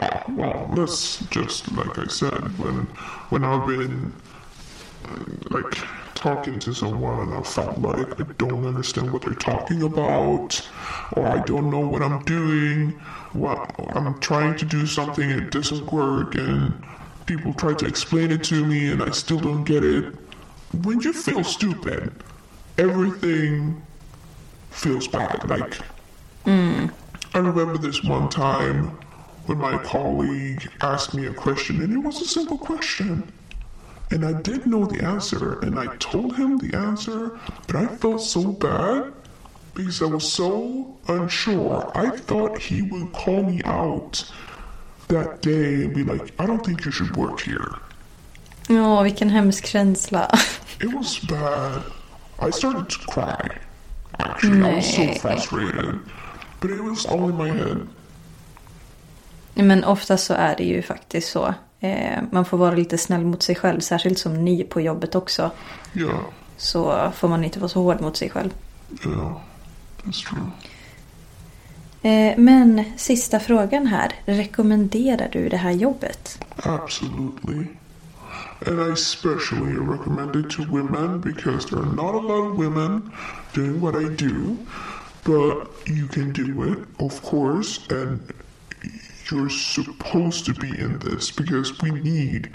[0.00, 2.86] Yeah, well, that's just like I said when
[3.30, 4.12] when I've been
[5.50, 5.78] like
[6.18, 10.68] talking to someone and I felt like I don't understand what they're talking about,
[11.12, 12.90] or I don't know what I'm doing.
[13.32, 16.74] What I'm trying to do something, it doesn't work, and
[17.26, 20.14] people try to explain it to me, and I still don't get it.
[20.82, 22.12] When you feel stupid,
[22.78, 23.80] everything
[24.70, 25.48] feels bad.
[25.48, 25.74] Like
[26.44, 26.86] hmm.
[27.34, 28.98] I remember this one time
[29.46, 33.32] when my colleague asked me a question, and it was a simple question.
[34.10, 38.22] And I did know the answer, and I told him the answer, but I felt
[38.22, 39.12] so bad
[39.74, 41.90] because I was so unsure.
[41.94, 44.24] I thought he would call me out
[45.08, 47.74] that day and be like, I don't think you should work here.
[48.68, 50.28] Ja, vilken hemsk känsla.
[50.80, 51.82] It was bad.
[52.38, 53.58] I started to cry.
[54.18, 56.00] Actually, I was so frustrated.
[56.60, 57.88] But it was all in my head.
[59.54, 61.54] Men ofta så är det ju faktiskt så.
[61.80, 65.50] Eh, man får vara lite snäll mot sig själv, särskilt som ny på jobbet också.
[65.94, 66.20] Yeah,
[66.56, 68.50] Så får man inte vara så hård mot sig själv.
[69.06, 69.36] yeah,
[70.04, 70.40] that's true.
[72.02, 74.12] Eh, men sista frågan här.
[74.24, 76.38] Rekommenderar du det här jobbet?
[76.56, 77.66] Absolutely.
[78.66, 83.12] And I especially recommend it to women because there are not a lot of women
[83.54, 84.56] doing what I do.
[85.24, 88.20] But you can do it, of course, and
[89.30, 92.54] you're supposed to be in this because we need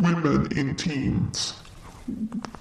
[0.00, 1.54] women in teams.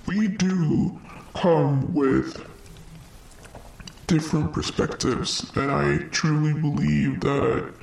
[0.07, 0.99] We do
[1.35, 2.45] come with
[4.07, 7.73] different perspectives, and I truly believe that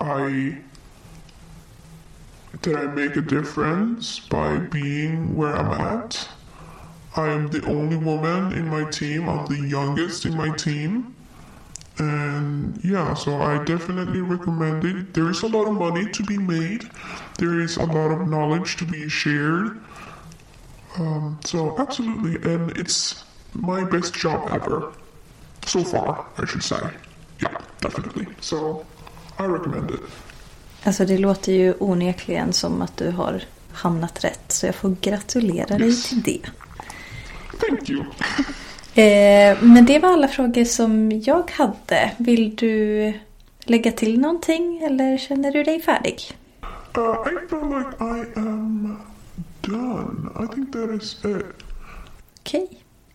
[0.00, 0.58] I
[2.62, 6.28] that I make a difference by being where I'm at.
[7.16, 9.28] I am the only woman in my team.
[9.28, 11.15] I'm the youngest in my team.
[11.98, 15.14] And yeah, so I definitely recommend it.
[15.14, 16.84] There is a lot of money to be made.
[17.38, 19.80] There is a lot of knowledge to be shared.
[20.98, 24.92] Um, so absolutely, and it's my best job ever.
[25.66, 26.80] So far, I should say.
[27.42, 28.26] Yeah, definitely.
[28.40, 28.84] So
[29.38, 30.00] I recommend it.
[30.84, 34.52] Alltså det låter ju onekligen som att du har hamnat rätt.
[34.52, 36.40] Så jag får gratulera dig till det.
[37.60, 38.04] Thank you.
[38.96, 42.12] Eh, men det var alla frågor som jag hade.
[42.16, 43.12] Vill du
[43.64, 46.20] lägga till någonting eller känner du dig färdig?
[46.98, 48.96] Uh, I feel like I am
[49.60, 50.44] done.
[50.44, 51.46] I think that is it.
[52.40, 52.68] Okej.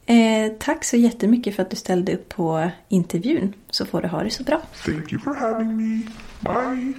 [0.05, 3.53] Eh, tack så jättemycket för att du ställde upp på intervjun.
[3.69, 4.61] Så får du ha det så bra.
[4.85, 6.01] Thank you for having me.
[6.39, 6.93] Bye.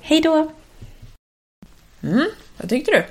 [0.00, 0.50] Hej då!
[2.56, 3.04] Vad tyckte du?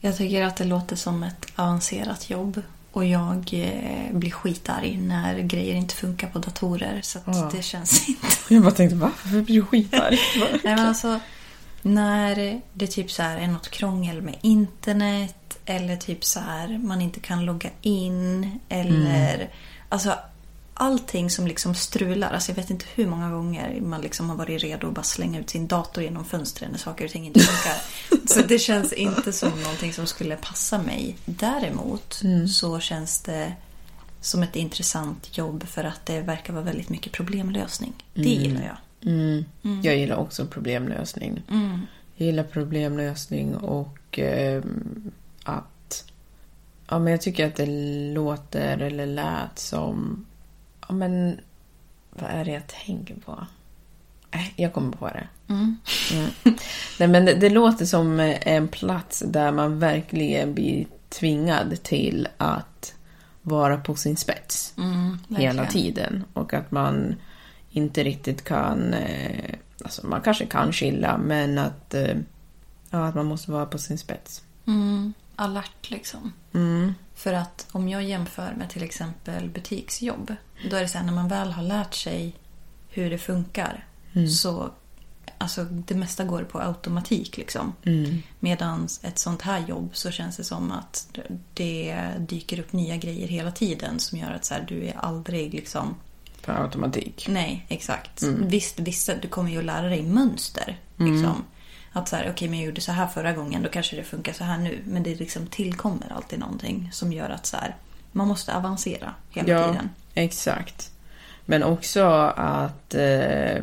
[0.00, 2.62] Jag tycker att det låter som ett avancerat jobb.
[2.94, 7.00] Och jag eh, blir skitarg när grejer inte funkar på datorer.
[7.02, 7.50] Så Ja.
[7.56, 8.26] det känns inte...
[8.48, 9.10] Jag bara tänkte, va?
[9.24, 10.18] Varför blir du skitarg?
[10.64, 11.20] Nej men alltså,
[11.82, 17.00] när det typ så här är något krångel med internet eller typ så här man
[17.00, 19.50] inte kan logga in eller
[19.88, 20.14] alltså
[20.74, 22.30] allting som liksom strular.
[22.30, 25.40] Alltså jag vet inte hur många gånger man liksom har varit redo att bara slänga
[25.40, 27.82] ut sin dator genom fönstren när saker och ting inte funkar.
[28.34, 31.16] så det känns inte som någonting som skulle passa mig.
[31.24, 33.52] Däremot så känns det
[34.20, 37.92] som ett intressant jobb för att det verkar vara väldigt mycket problemlösning.
[38.14, 38.76] Det gillar jag.
[39.82, 41.42] Jag gillar också problemlösning.
[42.16, 44.62] Jag gillar problemlösning och eh,
[45.44, 46.04] att...
[46.88, 47.66] Ja, men jag tycker att det
[48.14, 50.26] låter eller lät som...
[50.88, 51.40] Ja, men
[52.10, 53.46] vad är det jag tänker på?
[54.30, 55.28] Äh, jag kommer på det.
[55.48, 55.76] Mm.
[56.98, 62.94] Nej, men det, det, låter som en plats där man verkligen blir tvingad till att
[63.42, 66.24] vara på sin spets mm, hela tiden.
[66.32, 67.14] Och att man
[67.70, 68.94] inte riktigt kan...
[68.94, 69.54] Eh,
[69.84, 72.16] alltså man kanske kan chilla, men att, eh,
[72.90, 74.42] ja, att man måste vara på sin spets.
[74.66, 76.32] Mm, alert liksom.
[76.52, 76.94] Mm.
[77.14, 80.34] För att om jag jämför med till exempel butiksjobb.
[80.70, 82.34] Då är det så här när man väl har lärt sig
[82.88, 83.84] hur det funkar.
[84.12, 84.28] Mm.
[84.28, 84.70] Så
[85.38, 87.36] alltså, det mesta går på automatik.
[87.36, 87.72] Liksom.
[87.84, 88.22] Mm.
[88.40, 91.18] Medan ett sånt här jobb så känns det som att
[91.54, 95.54] det dyker upp nya grejer hela tiden som gör att så här, du är aldrig
[95.54, 95.94] liksom...
[96.44, 97.26] På automatik.
[97.28, 98.22] Nej, exakt.
[98.22, 98.48] Mm.
[98.48, 100.78] Visst, vissa, du kommer ju att lära dig mönster.
[100.96, 101.44] Liksom.
[101.92, 104.04] Att så här, okej okay, men jag gjorde så här förra gången, då kanske det
[104.04, 104.82] funkar så här nu.
[104.86, 107.76] Men det liksom tillkommer alltid någonting som gör att så här,
[108.12, 109.90] man måste avancera hela ja, tiden.
[110.14, 110.90] Exakt.
[111.46, 112.02] Men också
[112.36, 113.62] att eh,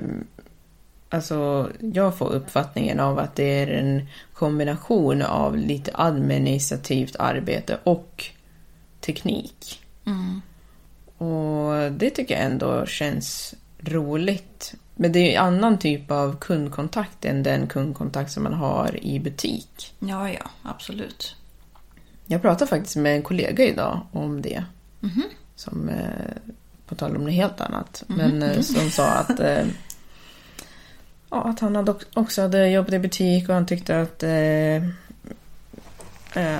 [1.14, 8.26] Alltså, jag får uppfattningen av att det är en kombination av lite administrativt arbete och
[8.99, 9.82] teknik.
[10.06, 10.41] Mm.
[11.18, 14.74] Och det tycker jag ändå känns roligt.
[14.95, 19.20] Men det är en annan typ av kundkontakt än den kundkontakt som man har i
[19.20, 19.93] butik.
[19.99, 21.36] Ja, ja, absolut.
[22.26, 24.64] Jag pratade faktiskt med en kollega idag om det.
[24.99, 25.24] Mhm.
[25.56, 26.36] Som, eh,
[26.86, 29.68] på tal om något helt annat, Mhm, men eh, som sa att eh,
[31.30, 34.24] Ja, att han hade också hade jobbat i butik och han tyckte att,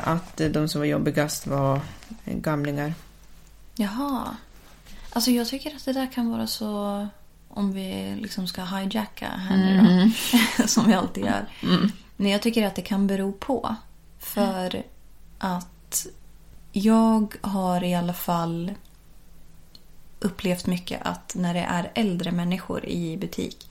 [0.04, 1.80] att de som var jobbigast var
[2.26, 2.94] gamlingar.
[3.76, 4.36] Jaha.
[5.14, 7.08] Alltså jag tycker att det där kan vara så...
[7.48, 10.12] Om vi liksom ska hijacka här nu
[10.58, 10.68] då.
[10.68, 11.46] som vi alltid gör.
[12.16, 13.76] Men jag tycker att det kan bero på.
[14.20, 14.84] För
[15.38, 16.06] att
[16.72, 18.72] jag har i alla fall
[20.20, 23.70] upplevt mycket att när det är äldre människor i butik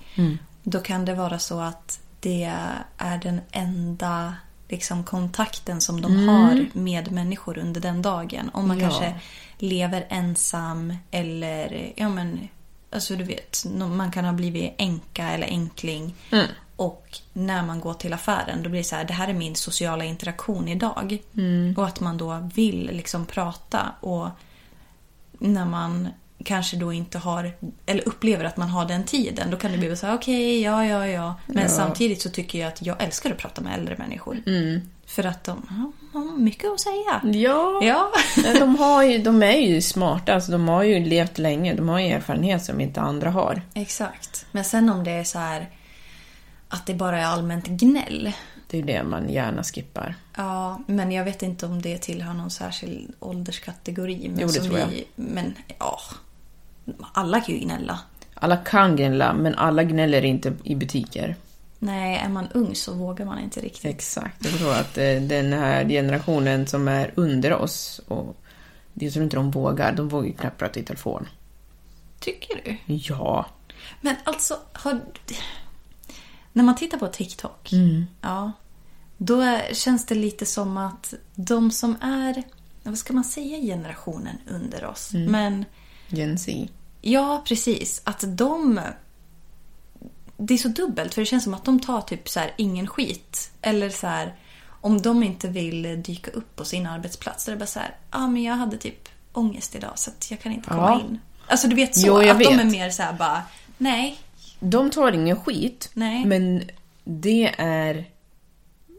[0.63, 2.53] då kan det vara så att det
[2.97, 4.35] är den enda
[4.69, 8.51] liksom, kontakten som de har med människor under den dagen.
[8.53, 8.89] Om man Ja.
[8.89, 9.15] kanske
[9.59, 12.49] lever ensam eller ja men
[12.93, 16.15] alltså du vet man kan ha blivit änka eller enkling.
[16.81, 19.55] Och när man går till affären då blir det så här det här är min
[19.57, 21.19] sociala interaktion idag.
[21.77, 24.29] Och att man då vill liksom prata och
[25.39, 26.09] när man
[26.45, 27.53] kanske då inte har,
[27.87, 30.85] eller upplever att man har den tiden, då kan det bli så här, okej, ja,
[30.87, 31.35] ja, ja.
[31.47, 31.69] Men Ja.
[31.69, 34.43] samtidigt så tycker jag att jag älskar att prata med äldre människor.
[35.07, 35.63] För att de
[36.13, 37.21] har mycket att säga.
[37.43, 38.11] Ja, Ja.
[38.59, 41.99] de, har ju, de är ju smarta, alltså de har ju levt länge, de har
[42.01, 43.63] ju erfarenhet som inte andra har.
[43.75, 44.47] Exakt.
[44.53, 45.69] Men sen om det är så här
[46.71, 48.33] att det bara är allmänt gnäll.
[48.67, 50.15] Det är det man gärna skippar.
[50.37, 54.29] Ja, men jag vet inte om det tillhör någon särskild ålderskategori.
[54.29, 54.87] Men Jo, det som tror jag.
[54.87, 55.99] Vi, men ja,
[57.13, 58.01] alla kan ju gnälla.
[58.35, 61.37] Alla kan gnälla, men alla gnäller inte i butiker.
[61.79, 63.85] Nej, är man ung så vågar man inte riktigt.
[63.85, 64.45] Exakt.
[64.45, 68.37] Jag tror att eh, den här generationen som är under oss, och
[68.95, 71.29] jag tror inte de vågar, de vågar ju knappt prata i telefon.
[72.21, 72.95] Tycker du?
[72.95, 73.47] Ja.
[74.01, 75.01] Men alltså, har...
[76.53, 77.71] när man tittar på TikTok,
[78.21, 78.53] ja,
[79.19, 82.43] då känns det lite som att de som är,
[82.83, 85.11] vad ska man säga, generationen under oss.
[85.13, 85.65] Men
[86.09, 86.53] Gen Z.
[87.01, 88.01] ja, precis.
[88.05, 88.81] Att de...
[90.37, 92.87] Det är så dubbelt, för det känns som att de tar typ så här ingen
[92.87, 93.51] skit.
[93.63, 94.35] Eller så här,
[94.81, 97.45] om de inte vill dyka upp på sin arbetsplats.
[97.45, 100.11] Då är det bara så här, ja ah, men jag hade typ ångest idag så
[100.31, 101.01] jag kan inte komma Ja.
[101.01, 101.19] in.
[101.47, 102.73] Alltså du vet så, Jo, att de är vet.
[102.73, 103.43] mer så här bara,
[103.79, 104.19] nej,
[104.61, 106.25] De tar ingen skit, Nej.
[106.25, 106.63] men
[107.05, 108.09] det är...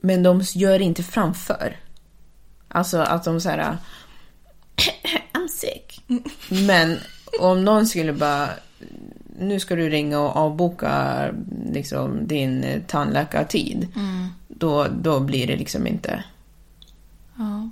[0.01, 1.77] Men de gör inte framför.
[2.67, 3.77] Alltså att de säger
[5.33, 6.03] I'm sick.
[6.67, 6.97] Men
[7.39, 8.49] om någon skulle bara...
[9.39, 11.25] Nu ska du ringa och avboka
[11.71, 13.87] liksom, din eh, tandläkartid.
[14.47, 16.23] Då, då blir det liksom inte...
[17.37, 17.69] Ja.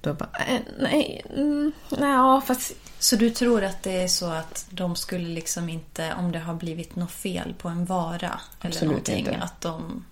[0.00, 2.72] Då bara, eh, nej, mm, nej, ja, fast...
[3.02, 6.54] Så du tror att det är så att de skulle liksom inte, om det har
[6.54, 8.30] blivit något fel på en vara eller
[8.60, 9.36] Absolut någonting, inte.
[9.36, 10.04] att de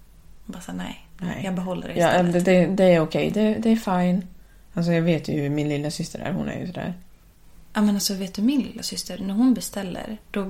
[0.46, 1.40] bara säger nej, Nej.
[1.44, 2.44] jag behåller det Ja, istället.
[2.44, 4.26] det, det, det är okej, det, det är fine.
[4.74, 6.94] Alltså jag vet ju hur min lilla syster är, hon är ju sådär.
[7.72, 10.40] Ja men alltså vet du min lilla syster när hon beställer, då,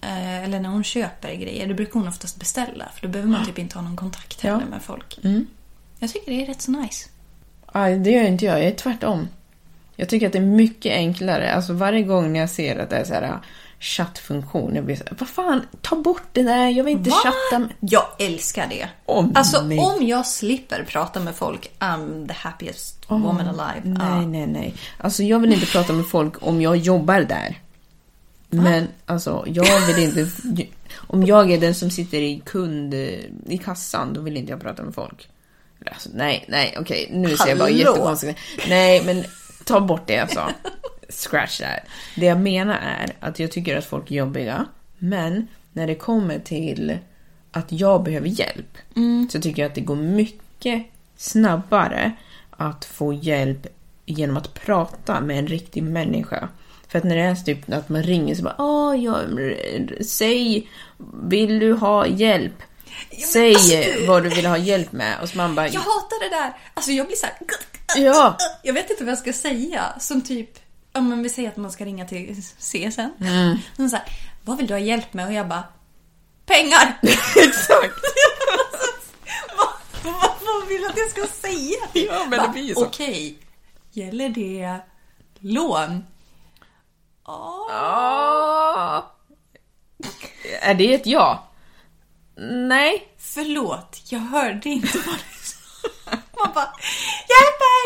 [0.00, 2.88] eh, eller när hon köper grejer, då brukar hon oftast beställa.
[2.94, 4.52] För då behöver man typ inte ha någon kontakt Ja.
[4.54, 5.18] heller med folk.
[5.24, 5.46] Mm.
[5.98, 7.08] Jag tycker det är rätt så nice.
[7.66, 9.28] Aj, det gör inte jag, jag är tvärtom.
[9.96, 11.52] Jag tycker att det är mycket enklare.
[11.54, 13.38] Alltså varje gång när jag ser att det är så här,
[13.80, 14.74] chattfunktion.
[14.74, 17.16] Jag blir så här, vad fan, ta bort det där, jag vill inte Va?
[17.22, 17.68] chatta med...
[17.80, 18.88] Jag älskar det.
[19.06, 19.78] Åh, alltså nej.
[19.78, 23.80] om jag slipper prata med folk, I'm the happiest woman alive.
[23.84, 24.26] Nej, Ja.
[24.26, 24.74] nej, nej.
[24.98, 27.60] Alltså jag vill inte prata med folk om jag jobbar där.
[28.48, 30.26] Men alltså, jag vill inte...
[31.08, 32.94] Om jag är den som sitter i kund...
[32.94, 35.28] i kassan, då vill inte jag prata med folk.
[35.92, 37.08] Alltså, nej, nej, okej.
[37.12, 37.76] Nu ser jag bara Hallå?
[37.78, 38.38] jättekonstigt
[38.68, 39.24] Nej, men
[39.66, 40.50] ta bort det jag sa.
[41.08, 41.80] Scratch that.
[42.16, 44.66] Det jag menar är att jag tycker att folk är jobbiga,
[44.98, 46.98] men när det kommer till
[47.52, 48.78] att jag behöver hjälp
[49.32, 50.86] så tycker jag att det går mycket
[51.16, 52.12] snabbare
[52.50, 53.66] att få hjälp
[54.06, 56.48] genom att prata med en riktig människa.
[56.88, 59.22] För att när det är typ att man ringer så bara Åh, jag,
[60.06, 60.68] säg,
[61.22, 62.62] vill du ha hjälp?
[63.32, 65.14] Säg alltså- vad du vill ha hjälp med.
[65.22, 66.52] Och så man bara, Jag hatar det där.
[66.74, 67.34] Alltså jag blir så här...
[67.96, 68.36] Ja.
[68.62, 69.94] Jag vet inte vad jag ska säga.
[70.00, 70.50] Som typ,
[70.92, 73.00] om man vill säga att man ska ringa till CSN.
[73.20, 73.58] Mm.
[73.76, 74.04] Så så här,
[74.44, 75.26] vad vill du ha hjälp med?
[75.26, 75.64] Och jag bara,
[76.46, 76.98] pengar!
[77.36, 77.94] exakt.
[79.56, 79.68] vad,
[80.04, 81.78] vad, vad vill du att jag ska säga?
[81.92, 82.86] Ja, men det blir så.
[82.86, 83.38] Okej,
[83.92, 84.78] gäller det
[85.38, 86.04] lån?
[87.26, 87.68] Ja.
[87.70, 89.02] Ah.
[90.60, 91.48] Är det ett ja?
[92.68, 93.08] Nej.
[93.18, 95.35] Förlåt, jag hörde inte vad du.
[96.46, 96.72] Man bara,
[97.32, 97.84] hjälp mig!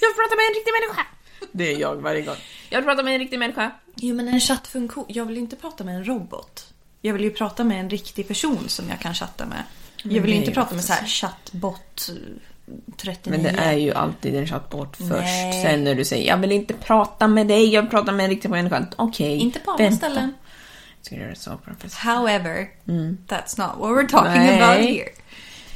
[0.00, 1.06] Jag vill prata med en riktig människa.
[1.52, 2.36] Det är jag varje gång.
[2.70, 3.70] Jag vill prata med en riktig människa.
[3.96, 6.66] Jo men en chattfunktion, jag vill inte prata med en robot.
[7.00, 9.62] Jag vill ju prata med en riktig person som jag kan chatta med.
[10.02, 12.14] Jag vill ju inte ju prata med så här chattbot eh,
[12.96, 13.42] 39.
[13.42, 15.10] Men det är ju alltid en chattbot först.
[15.10, 15.62] Nej.
[15.62, 18.30] Sen när du säger jag vill inte prata med dig, jag vill prata med en
[18.30, 18.86] riktig människa.
[18.96, 19.96] Okej, Inte på alla vänta.
[19.96, 20.34] ställen.
[21.02, 21.70] Ska göra det så på
[22.08, 22.68] However,
[23.28, 24.62] that's not what we're talking Nej.
[24.62, 25.08] about here.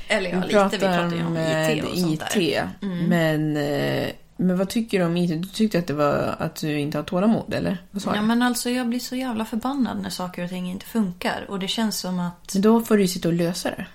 [0.09, 0.69] Eller ja, Vi lite.
[0.71, 2.39] Vi pratar ju om IT och sånt där.
[2.39, 2.63] IT.
[3.09, 5.43] Men, eh, men vad tycker du om IT?
[5.43, 7.79] Du tyckte att det var att du inte har tålamod, eller?
[7.91, 10.87] Vad sa Ja men alltså jag blir så jävla förbannad när saker och ting inte
[10.87, 11.47] funkar.
[11.49, 13.87] Och det känns som att Men Då får du ju sitta och lösa det.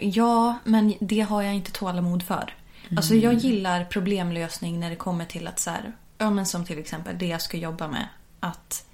[0.00, 2.54] Ja, men det har jag inte tålamod för.
[2.96, 6.78] Alltså jag gillar problemlösning när det kommer till att så här, ja men som till
[6.78, 8.08] exempel det jag ska jobba med.
[8.40, 8.84] Att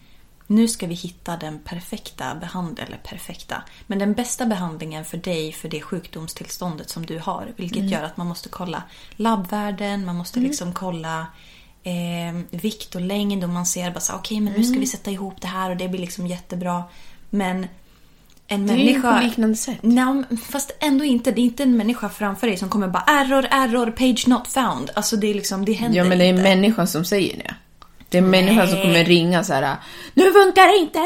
[0.47, 5.53] nu ska vi hitta den perfekta behandlingen, eller perfekta, men den bästa behandlingen för dig
[5.53, 7.49] för det sjukdomstillståndet som du har.
[7.57, 8.82] Vilket gör att man måste kolla
[9.16, 11.26] labbvärden, man måste liksom kolla
[11.82, 15.11] eh, vikt och längd och man ser bara så okej men nu ska vi sätta
[15.11, 16.84] ihop det här och det blir liksom jättebra.
[17.30, 17.66] Men
[18.49, 19.18] en Det är ju människa...
[19.18, 19.78] på liknande sätt.
[19.80, 21.30] Nej, fast ändå inte.
[21.32, 24.90] Det är inte en människa framför dig som kommer bara error, error, page not found.
[24.94, 26.42] Alltså det är liksom, det händer Ja, men det är inte.
[26.42, 27.55] människan som säger det.
[28.17, 29.77] Det är människan som kommer ringa så här.
[30.14, 31.01] Nu funkar det inte!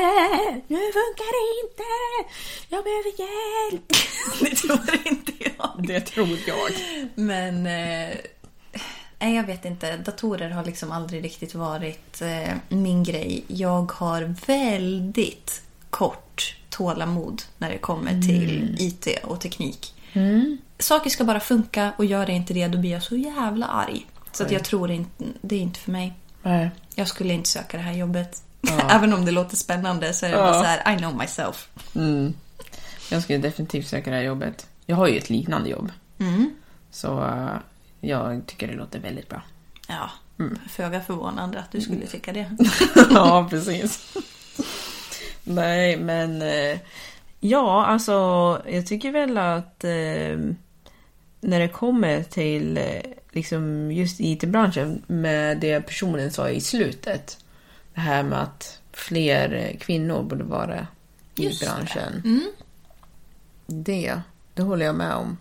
[0.67, 1.83] Nu funkar det inte!
[2.69, 3.93] Jag behöver hjälp!
[4.41, 5.87] det tror inte jag.
[5.87, 6.71] Det tror jag.
[7.15, 7.67] Men...
[7.67, 8.17] Eh,
[9.19, 9.97] nej, jag vet inte.
[9.97, 13.45] Datorer har liksom aldrig riktigt varit eh, min grej.
[13.47, 19.95] Jag har väldigt kort tålamod när det kommer till IT och teknik.
[20.79, 24.07] Saker ska bara funka och gör det inte det då blir jag så jävla arg.
[24.33, 26.13] Så att jag tror inte, det är inte för mig.
[26.43, 26.71] Nej.
[26.95, 28.43] Jag skulle inte söka det här jobbet.
[28.91, 31.69] Även om det låter spännande så är det bara så här, I know myself.
[31.95, 32.35] Mm.
[33.11, 34.67] Jag skulle definitivt söka det här jobbet.
[34.87, 35.93] Jag har ju ett liknande jobb.
[36.91, 37.57] Så eh,
[38.01, 39.43] jag tycker det låter väldigt bra.
[39.89, 40.11] Ja,
[40.71, 42.57] föga förvånande att du skulle tycka det.
[43.11, 44.15] ja, precis.
[45.45, 46.43] Nej, men...
[46.43, 46.79] eh,
[47.43, 48.13] Ja, alltså
[48.69, 50.39] jag tycker väl att eh,
[51.41, 52.79] när det kommer till
[53.33, 57.45] liksom just IT-branschen med det personen sa i slutet.
[57.95, 60.87] Det här med att fler eh, kvinnor borde vara
[61.35, 61.67] i Just det.
[61.67, 62.43] branschen.
[63.67, 64.21] Det,
[64.55, 65.37] det håller jag med om.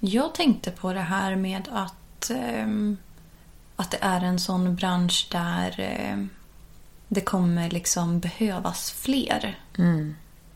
[0.00, 2.96] Jag tänkte på det här med att, ehm,
[3.76, 6.28] att det är en sån bransch där ehm,
[7.08, 9.58] det kommer liksom behövas fler.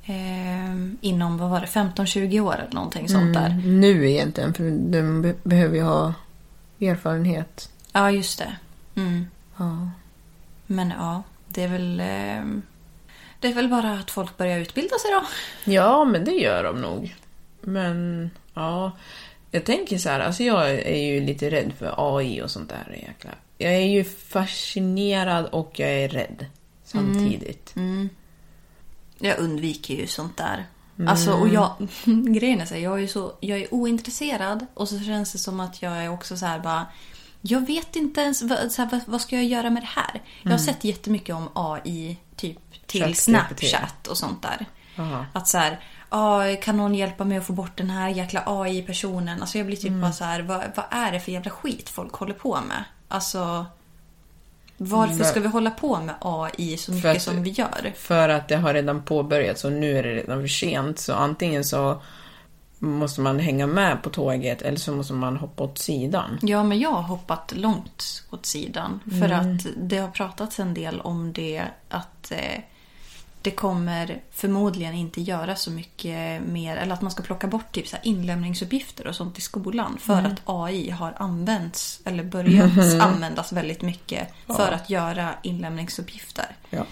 [0.06, 3.48] Ehm, inom, vad var det, 15-20 år eller någonting sånt där.
[3.64, 6.14] Nu egentligen, för de be- behöver ju ha
[6.80, 7.70] erfarenhet.
[7.92, 8.56] Ja, just det.
[8.96, 9.26] Mm.
[9.56, 9.90] Ja.
[10.66, 12.00] Men ja, det är väl...
[12.00, 12.62] ehm,
[13.40, 15.22] det är väl bara att folk börjar utbilda sig då.
[15.72, 17.14] Ja, men det gör de nog.
[17.60, 18.92] Men, ja.
[19.50, 22.98] Jag tänker så här, alltså jag är ju lite rädd för AI och sånt där
[23.08, 23.30] jäkla.
[23.58, 26.46] Jag är ju fascinerad och jag är rädd
[26.84, 27.74] samtidigt.
[29.18, 30.64] Jag undviker ju sånt där.
[31.08, 31.72] Alltså, och jag,
[32.34, 35.60] grejen är så här, jag är så, jag är ointresserad och så känns det som
[35.60, 36.86] att jag är också så här bara,
[37.40, 40.22] jag vet inte ens vad, så här, vad, ska jag göra med det här?
[40.42, 43.18] Jag har sett jättemycket om AI, typ till ChatGPT.
[43.20, 44.66] Snapchat och sånt där.
[44.98, 45.26] Aha.
[45.32, 49.40] Att så här, "Ah, kan någon hjälpa mig att få bort den här jäkla AI-personen?
[49.40, 52.12] Alltså jag blir typ bara så här, vad, vad är det för jävla skit folk
[52.14, 52.84] håller på med?
[53.08, 53.66] Alltså,
[54.76, 57.92] Varför ska vi hålla på med AI så mycket att- som vi gör?
[57.96, 60.98] För att det har redan påbörjats och nu är det redan för sent.
[60.98, 62.02] Så antingen så
[62.78, 66.38] måste man hänga med på tåget eller så måste man hoppa åt sidan.
[66.42, 69.00] Ja, men jag har hoppat långt åt sidan.
[69.20, 72.60] För att det har pratats en del om det att eh,
[73.44, 76.76] det kommer förmodligen inte göra så mycket mer.
[76.76, 79.98] Eller att man ska plocka bort typ så här inlämningsuppgifter och sånt i skolan.
[80.00, 86.46] För att AI har använts, eller börjat användas väldigt mycket för att göra inlämningsuppgifter.
[86.70, 86.84] Ja.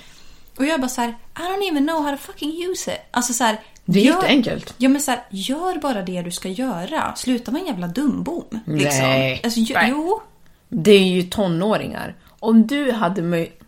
[0.59, 2.99] Och jag bara så här, I don't even know how to fucking use it.
[3.11, 4.75] Alltså så här, Det är gör- jätteenkelt.
[4.79, 7.15] Ja men så här, gör bara det du ska göra.
[7.17, 8.45] Sluta vara en jävla dumbom.
[8.67, 9.01] Liksom.
[9.09, 9.41] Nej.
[9.45, 9.91] Alltså, ju- Nej.
[9.91, 10.21] jo.
[10.69, 12.15] Det är ju tonåringar.
[12.29, 13.59] Om du hade möjlighet...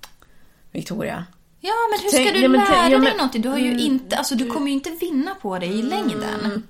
[0.73, 1.25] Victoria.
[1.67, 3.43] Ja men hur ska Tänk- du lära tänk- dig men- någonting?
[3.43, 6.63] Du har ju inte, alltså du kommer ju inte vinna på det i längden.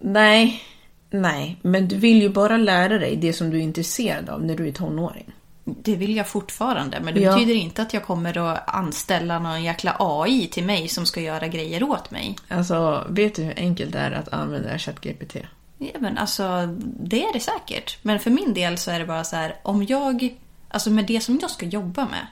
[0.00, 0.62] Nej,
[1.10, 1.56] nej.
[1.62, 4.68] Men du vill ju bara lära dig det som du är intresserad av när du
[4.68, 5.32] är tonåring.
[5.64, 7.32] Det vill jag fortfarande, men det Ja.
[7.34, 11.48] betyder inte att jag kommer att anställa någon jäkla AI till mig som ska göra
[11.48, 12.36] grejer åt mig.
[12.48, 15.36] Alltså, vet du hur enkelt det är att använda ChatGPT?
[15.78, 16.66] Ja, men alltså,
[17.00, 17.98] det är det säkert.
[18.02, 20.34] Men för min del så är det bara så här, om jag...
[20.70, 22.26] Alltså med det som jag ska jobba med.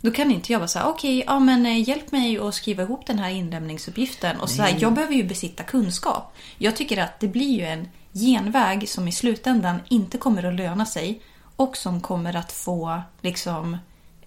[0.00, 3.06] Då kan inte jag bara säga, okej, ja men eh, hjälp mig att skriva ihop
[3.06, 4.40] den här inlämningsuppgiften.
[4.40, 6.34] Och så här, jag behöver ju besitta kunskap.
[6.58, 10.86] Jag tycker att det blir ju en genväg som i slutändan inte kommer att löna
[10.86, 11.20] sig.
[11.56, 13.76] Och som kommer att få liksom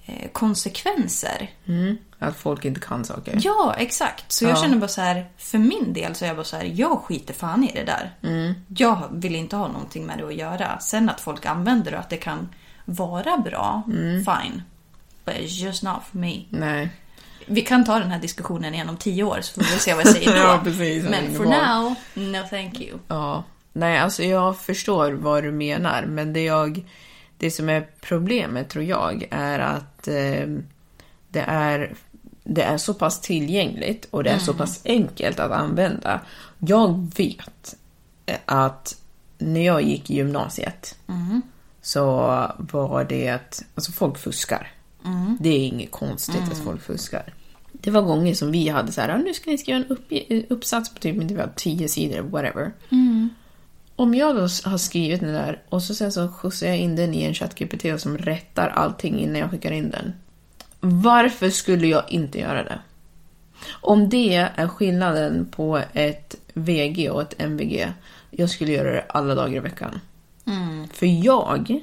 [0.05, 1.49] eh, konsekvenser.
[1.68, 1.97] Mm.
[2.20, 3.39] Att folk inte kan saker.
[3.43, 4.32] Ja, exakt.
[4.32, 4.55] Så jag Ja.
[4.62, 7.34] känner bara så här, för min del så är jag bara så här, jag skiter
[7.34, 8.16] fan i det där.
[8.24, 8.53] Mm.
[8.78, 10.80] Jag vill inte ha någonting med det att göra.
[10.80, 12.49] Sen att folk använder det och att det kan
[12.90, 14.26] vara bra, Mm.
[14.26, 14.62] fine.
[15.26, 16.42] But it's just not for me.
[16.50, 16.90] Nej.
[17.46, 20.06] Vi kan ta den här diskussionen igen om tio år så får vi se vad
[20.06, 20.38] jag säger då.
[20.38, 21.04] Ja, precis.
[21.10, 22.98] Men for now, no thank you.
[23.08, 23.44] Ja.
[23.74, 26.86] Nej, alltså jag förstår vad du menar, men det jag...
[27.40, 30.48] Det som är problemet, tror jag, är att eh,
[31.30, 31.94] det är
[32.44, 36.20] det är så pass tillgängligt och det är så pass enkelt att använda.
[36.60, 37.76] Jag vet
[38.46, 38.96] att
[39.38, 40.96] när jag gick i gymnasiet
[41.88, 42.06] så
[42.58, 44.72] var det att alltså folk fuskar.
[45.40, 47.34] Det är inget konstigt att folk fuskar.
[47.72, 50.12] Det var gånger som vi hade så här, "Ah, nu ska ni skriva en upp,
[50.50, 52.72] uppsats på typ det var tio sidor, whatever.
[53.96, 57.14] Om jag då har skrivit den där och så sen så skjutsar jag in den
[57.14, 60.14] i en ChatGPT som rättar allting innan jag skickar in den.
[60.80, 62.80] Varför skulle jag inte göra det?
[63.70, 67.88] Om det är skillnaden på ett VG och ett MVG,
[68.32, 70.00] jag skulle göra det alla dagar i veckan.
[70.93, 71.82] För jag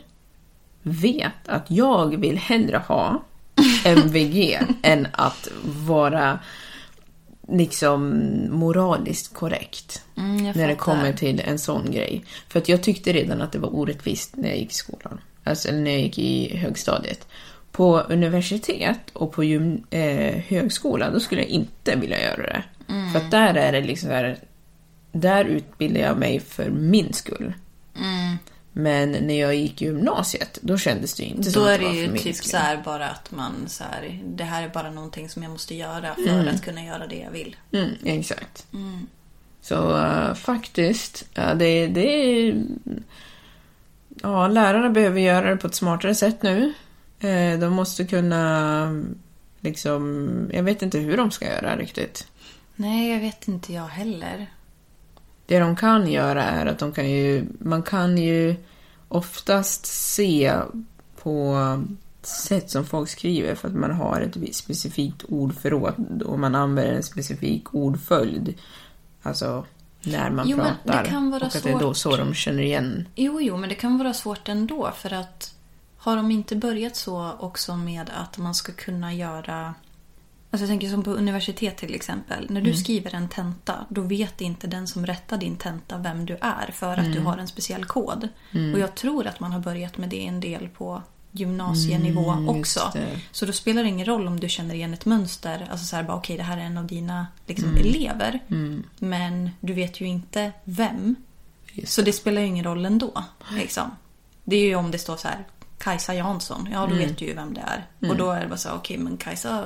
[0.82, 3.22] vet att jag vill hellre ha
[3.84, 6.38] MVG än att vara
[7.48, 10.02] liksom moraliskt korrekt.
[10.16, 12.24] Mm, när det kommer till en sån grej.
[12.48, 15.20] För att jag tyckte redan att det var orättvist när jag gick i skolan.
[15.44, 17.26] Alltså när jag gick i högstadiet.
[17.72, 22.62] På universitet och på gym, eh, högskola, då skulle jag inte vilja göra det.
[22.88, 23.12] Mm.
[23.12, 24.38] För att där är det liksom här,
[25.12, 27.52] där utbildar jag mig för min skull.
[27.96, 28.38] Mm.
[28.76, 31.78] Men när jag gick i gymnasiet, då kändes det ju inte som Då att är
[31.78, 32.50] det det var för ju min typ skull.
[32.50, 35.74] så här bara att man så här, det här är bara någonting som jag måste
[35.74, 36.54] göra för Mm.
[36.54, 37.56] att kunna göra det jag vill.
[37.72, 38.66] Mm, exakt.
[39.62, 42.62] Så eh, faktiskt, ja, det, det är...
[44.22, 46.72] Ja, lärarna behöver göra det på ett smartare sätt nu.
[47.20, 48.86] Eh, de måste kunna
[49.60, 50.30] liksom...
[50.52, 52.26] Jag vet inte hur de ska göra riktigt.
[52.76, 54.46] Nej, jag vet inte jag heller.
[55.46, 57.46] Det de kan göra är att de kan ju...
[57.58, 58.56] Man kan ju
[59.08, 60.54] oftast se
[61.22, 61.56] på
[62.22, 67.02] sätt som folk skriver för att man har ett specifikt ordförråd och man använder en
[67.02, 68.54] specifik ordföljd.
[69.22, 69.64] Alltså
[70.02, 71.16] när man Jo, pratar.
[71.34, 71.96] och att det är då svårt.
[71.96, 73.08] så de känner igen.
[73.14, 75.54] Jo, jo, men det kan vara svårt ändå för att
[75.96, 79.74] har de inte börjat så också med att man ska kunna göra
[80.54, 82.46] Alltså jag tänker som på universitet till exempel.
[82.50, 82.76] När du Mm.
[82.80, 86.96] skriver en tenta, då vet inte den som rättar din tenta vem du är för
[86.96, 88.28] att du har en speciell kod.
[88.52, 88.74] Mm.
[88.74, 91.02] Och jag tror att man har börjat med det en del på
[91.32, 92.98] gymnasienivå Mm, just också.
[93.32, 95.68] Så då spelar det ingen roll om du känner igen ett mönster.
[95.70, 97.80] Alltså så här bara okej det här är en av dina liksom, Mm.
[97.86, 98.40] elever.
[98.98, 101.14] Men du vet ju inte vem.
[101.84, 103.24] Så det spelar ju ingen roll ändå.
[103.52, 103.90] Liksom.
[104.44, 105.44] Det är ju om det står så här
[105.84, 106.90] Kajsa Jansson, ja Mm.
[106.90, 108.08] då vet du ju vem det är.
[108.10, 109.64] Och då är det bara så okej men Kajsa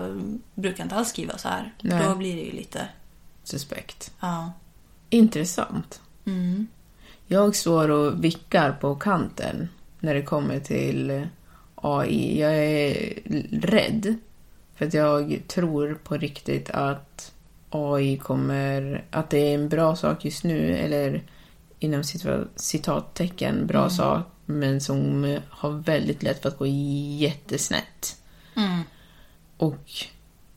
[0.54, 1.74] brukar inte alls skriva så här.
[1.80, 2.06] Nej.
[2.06, 2.88] Då blir det ju lite,
[3.44, 4.12] Suspekt.
[4.20, 4.52] ja.
[5.10, 6.00] Intressant.
[6.26, 6.66] Mm.
[7.26, 9.68] Jag står och vickar på kanten
[10.00, 11.26] när det kommer till
[11.74, 12.40] AI.
[12.40, 13.18] Jag är
[13.60, 14.14] rädd.
[14.74, 17.32] För att jag tror på riktigt att
[17.70, 19.04] AI kommer...
[19.10, 21.22] Att det är en bra sak just nu, eller
[21.78, 28.16] inom cita- citattecken bra sak men som har väldigt lätt för att gå jättesnett.
[29.56, 29.90] Och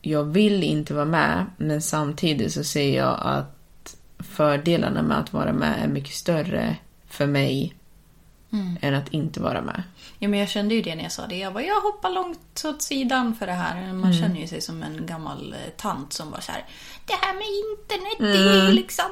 [0.00, 5.52] jag vill inte vara med, men samtidigt så ser jag att fördelarna med att vara
[5.52, 6.76] med är mycket större
[7.06, 7.74] för mig
[8.80, 9.82] än att inte vara med.
[10.18, 11.38] Ja, men jag kände ju det när jag sa det.
[11.38, 13.92] Jag bara, jag hoppar långt åt sidan för det här.
[13.92, 16.64] Man känner ju sig som en gammal eh, tant som bara så här.
[17.06, 19.04] Det här med internet, det är ju liksom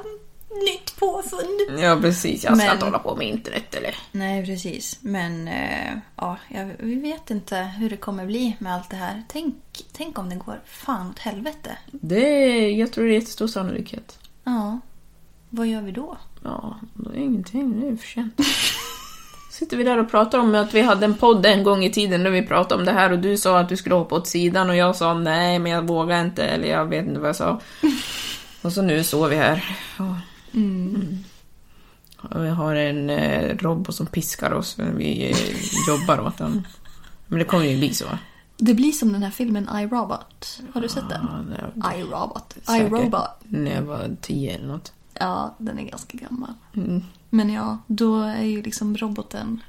[0.65, 1.79] nytt påfund.
[1.83, 2.45] Ja, precis.
[2.45, 3.95] Jag ska Men- inte hålla på med internet eller...
[4.13, 4.99] Nej, precis.
[5.01, 9.23] Men eh, ja, jag, vi vet inte hur det kommer bli med allt det här.
[9.29, 9.55] Tänk,
[9.93, 11.79] tänk om det går fan åt helvete.
[11.91, 14.19] Det jag tror det är jättestor sannolikhet.
[14.45, 14.81] Ja,
[15.51, 16.17] vad gör vi då?
[16.45, 17.71] Ja, det är ingenting.
[17.81, 18.35] Nu är det för sent.
[19.51, 22.23] Sitter vi där och pratar om att vi hade en podd en gång i tiden
[22.25, 24.71] där vi pratade om det här och du sa att du skulle hoppa åt sidan
[24.71, 27.61] och jag sa nej, men jag vågar inte eller jag vet inte vad jag sa.
[28.63, 29.77] Och så nu står vi här.
[29.99, 30.17] Ja.
[30.55, 31.19] Mm.
[32.35, 35.37] Vi har en eh, robot som piskar oss när vi eh,
[35.89, 36.67] jobbar åt den.
[37.27, 38.05] Men det kommer ju bli så.
[38.57, 40.61] Det blir som den här filmen I, Robot.
[40.75, 41.27] Har du sett den?
[41.31, 42.57] Ja, det- I, Robot.
[42.63, 43.29] I, säkert Robot.
[43.45, 44.93] När jag var tio eller något.
[45.15, 46.53] Ja, den är ganska gammal.
[47.31, 49.61] Men ja, då är ju liksom roboten...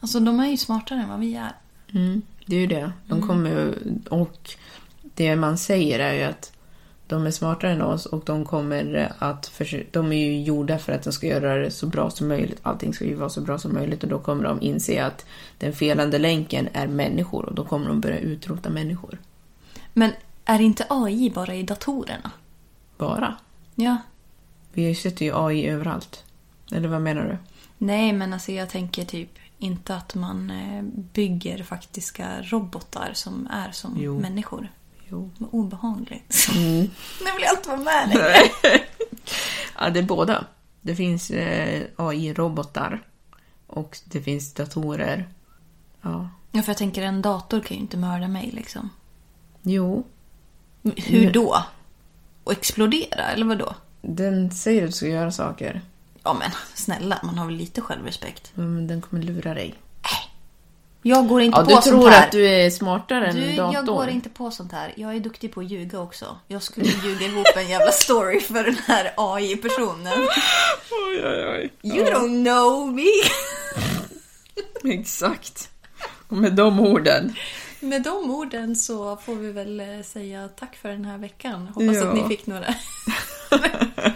[0.00, 1.52] Alltså de är ju smartare än vad vi är.
[1.92, 2.92] Mm, det är ju det.
[3.06, 3.78] De kommer
[4.10, 4.50] och
[5.02, 6.52] det man säger är ju att
[7.10, 10.92] de är smartare än oss och de kommer att försöka, de är ju gjorda för
[10.92, 12.58] att de ska göra det så bra som möjligt.
[12.62, 15.26] Allting ska ju vara så bra som möjligt och då kommer de inse att
[15.58, 19.18] den felande länken är människor och då kommer de börja utrota människor.
[19.92, 20.10] Men
[20.44, 22.30] är inte AI bara i datorerna?
[22.96, 23.36] Bara.
[23.74, 23.96] Ja.
[24.72, 26.24] Vi sätter ju AI överallt.
[26.72, 27.36] Eller vad menar du?
[27.78, 30.82] Nej, men alltså jag tänker typ inte att man eh,
[31.12, 34.20] bygger faktiska robotar som är som Jo.
[34.20, 34.68] människor.
[35.10, 35.30] Jo.
[35.38, 36.46] Vad obehagligt.
[36.54, 38.50] Nu vill jag inte vara med längre.
[39.78, 40.44] Ja, det är båda.
[40.80, 43.02] Det finns eh, AI-robotar
[43.66, 45.28] och det finns datorer.
[46.02, 46.28] Ja.
[46.52, 48.90] Ja, för jag tänker en dator kan ju inte mörda mig liksom.
[49.62, 50.04] Jo,
[50.96, 51.64] Hur då?
[52.44, 53.74] Och explodera, eller vad då?
[54.02, 55.80] Den säger att du ska göra saker.
[56.24, 58.50] Ja men snälla, man har väl lite självrespekt.
[58.54, 59.74] Men den kommer lura dig.
[61.02, 62.26] Jag går inte Ja, på du sånt tror här.
[62.26, 63.72] att du är smartare än Du, datorn.
[63.74, 64.92] jag går inte på sånt här.
[64.96, 66.38] Jag är duktig på att ljuga också.
[66.48, 70.12] Jag skulle ljuga ihop en jävla story för den här AI-personen.
[70.90, 71.70] Oj, oj, oj.
[71.82, 73.04] You don't know me!
[74.84, 75.68] Exakt.
[76.28, 77.34] Och med de orden.
[77.80, 81.66] Med de orden så får vi väl eh, säga tack för den här veckan.
[81.74, 82.08] Hoppas Ja.
[82.08, 82.74] att ni fick några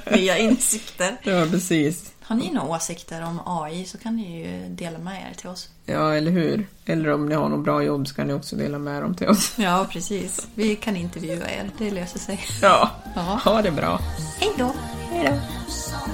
[0.16, 1.16] nya insikter.
[1.22, 2.12] Ja, precis.
[2.26, 5.68] Har ni några åsikter om AI så kan ni ju dela med er till oss.
[5.86, 6.66] Ja, eller hur?
[6.84, 9.28] Eller om ni har något bra jobb så kan ni också dela med dem till
[9.28, 9.54] oss.
[9.58, 10.46] Ja, precis.
[10.54, 11.70] Vi kan intervjua er.
[11.78, 12.40] Det löser sig.
[12.62, 13.20] Ja, Ja.
[13.44, 14.00] ha det bra.
[14.40, 14.72] Hej då!
[15.10, 16.13] Hej då.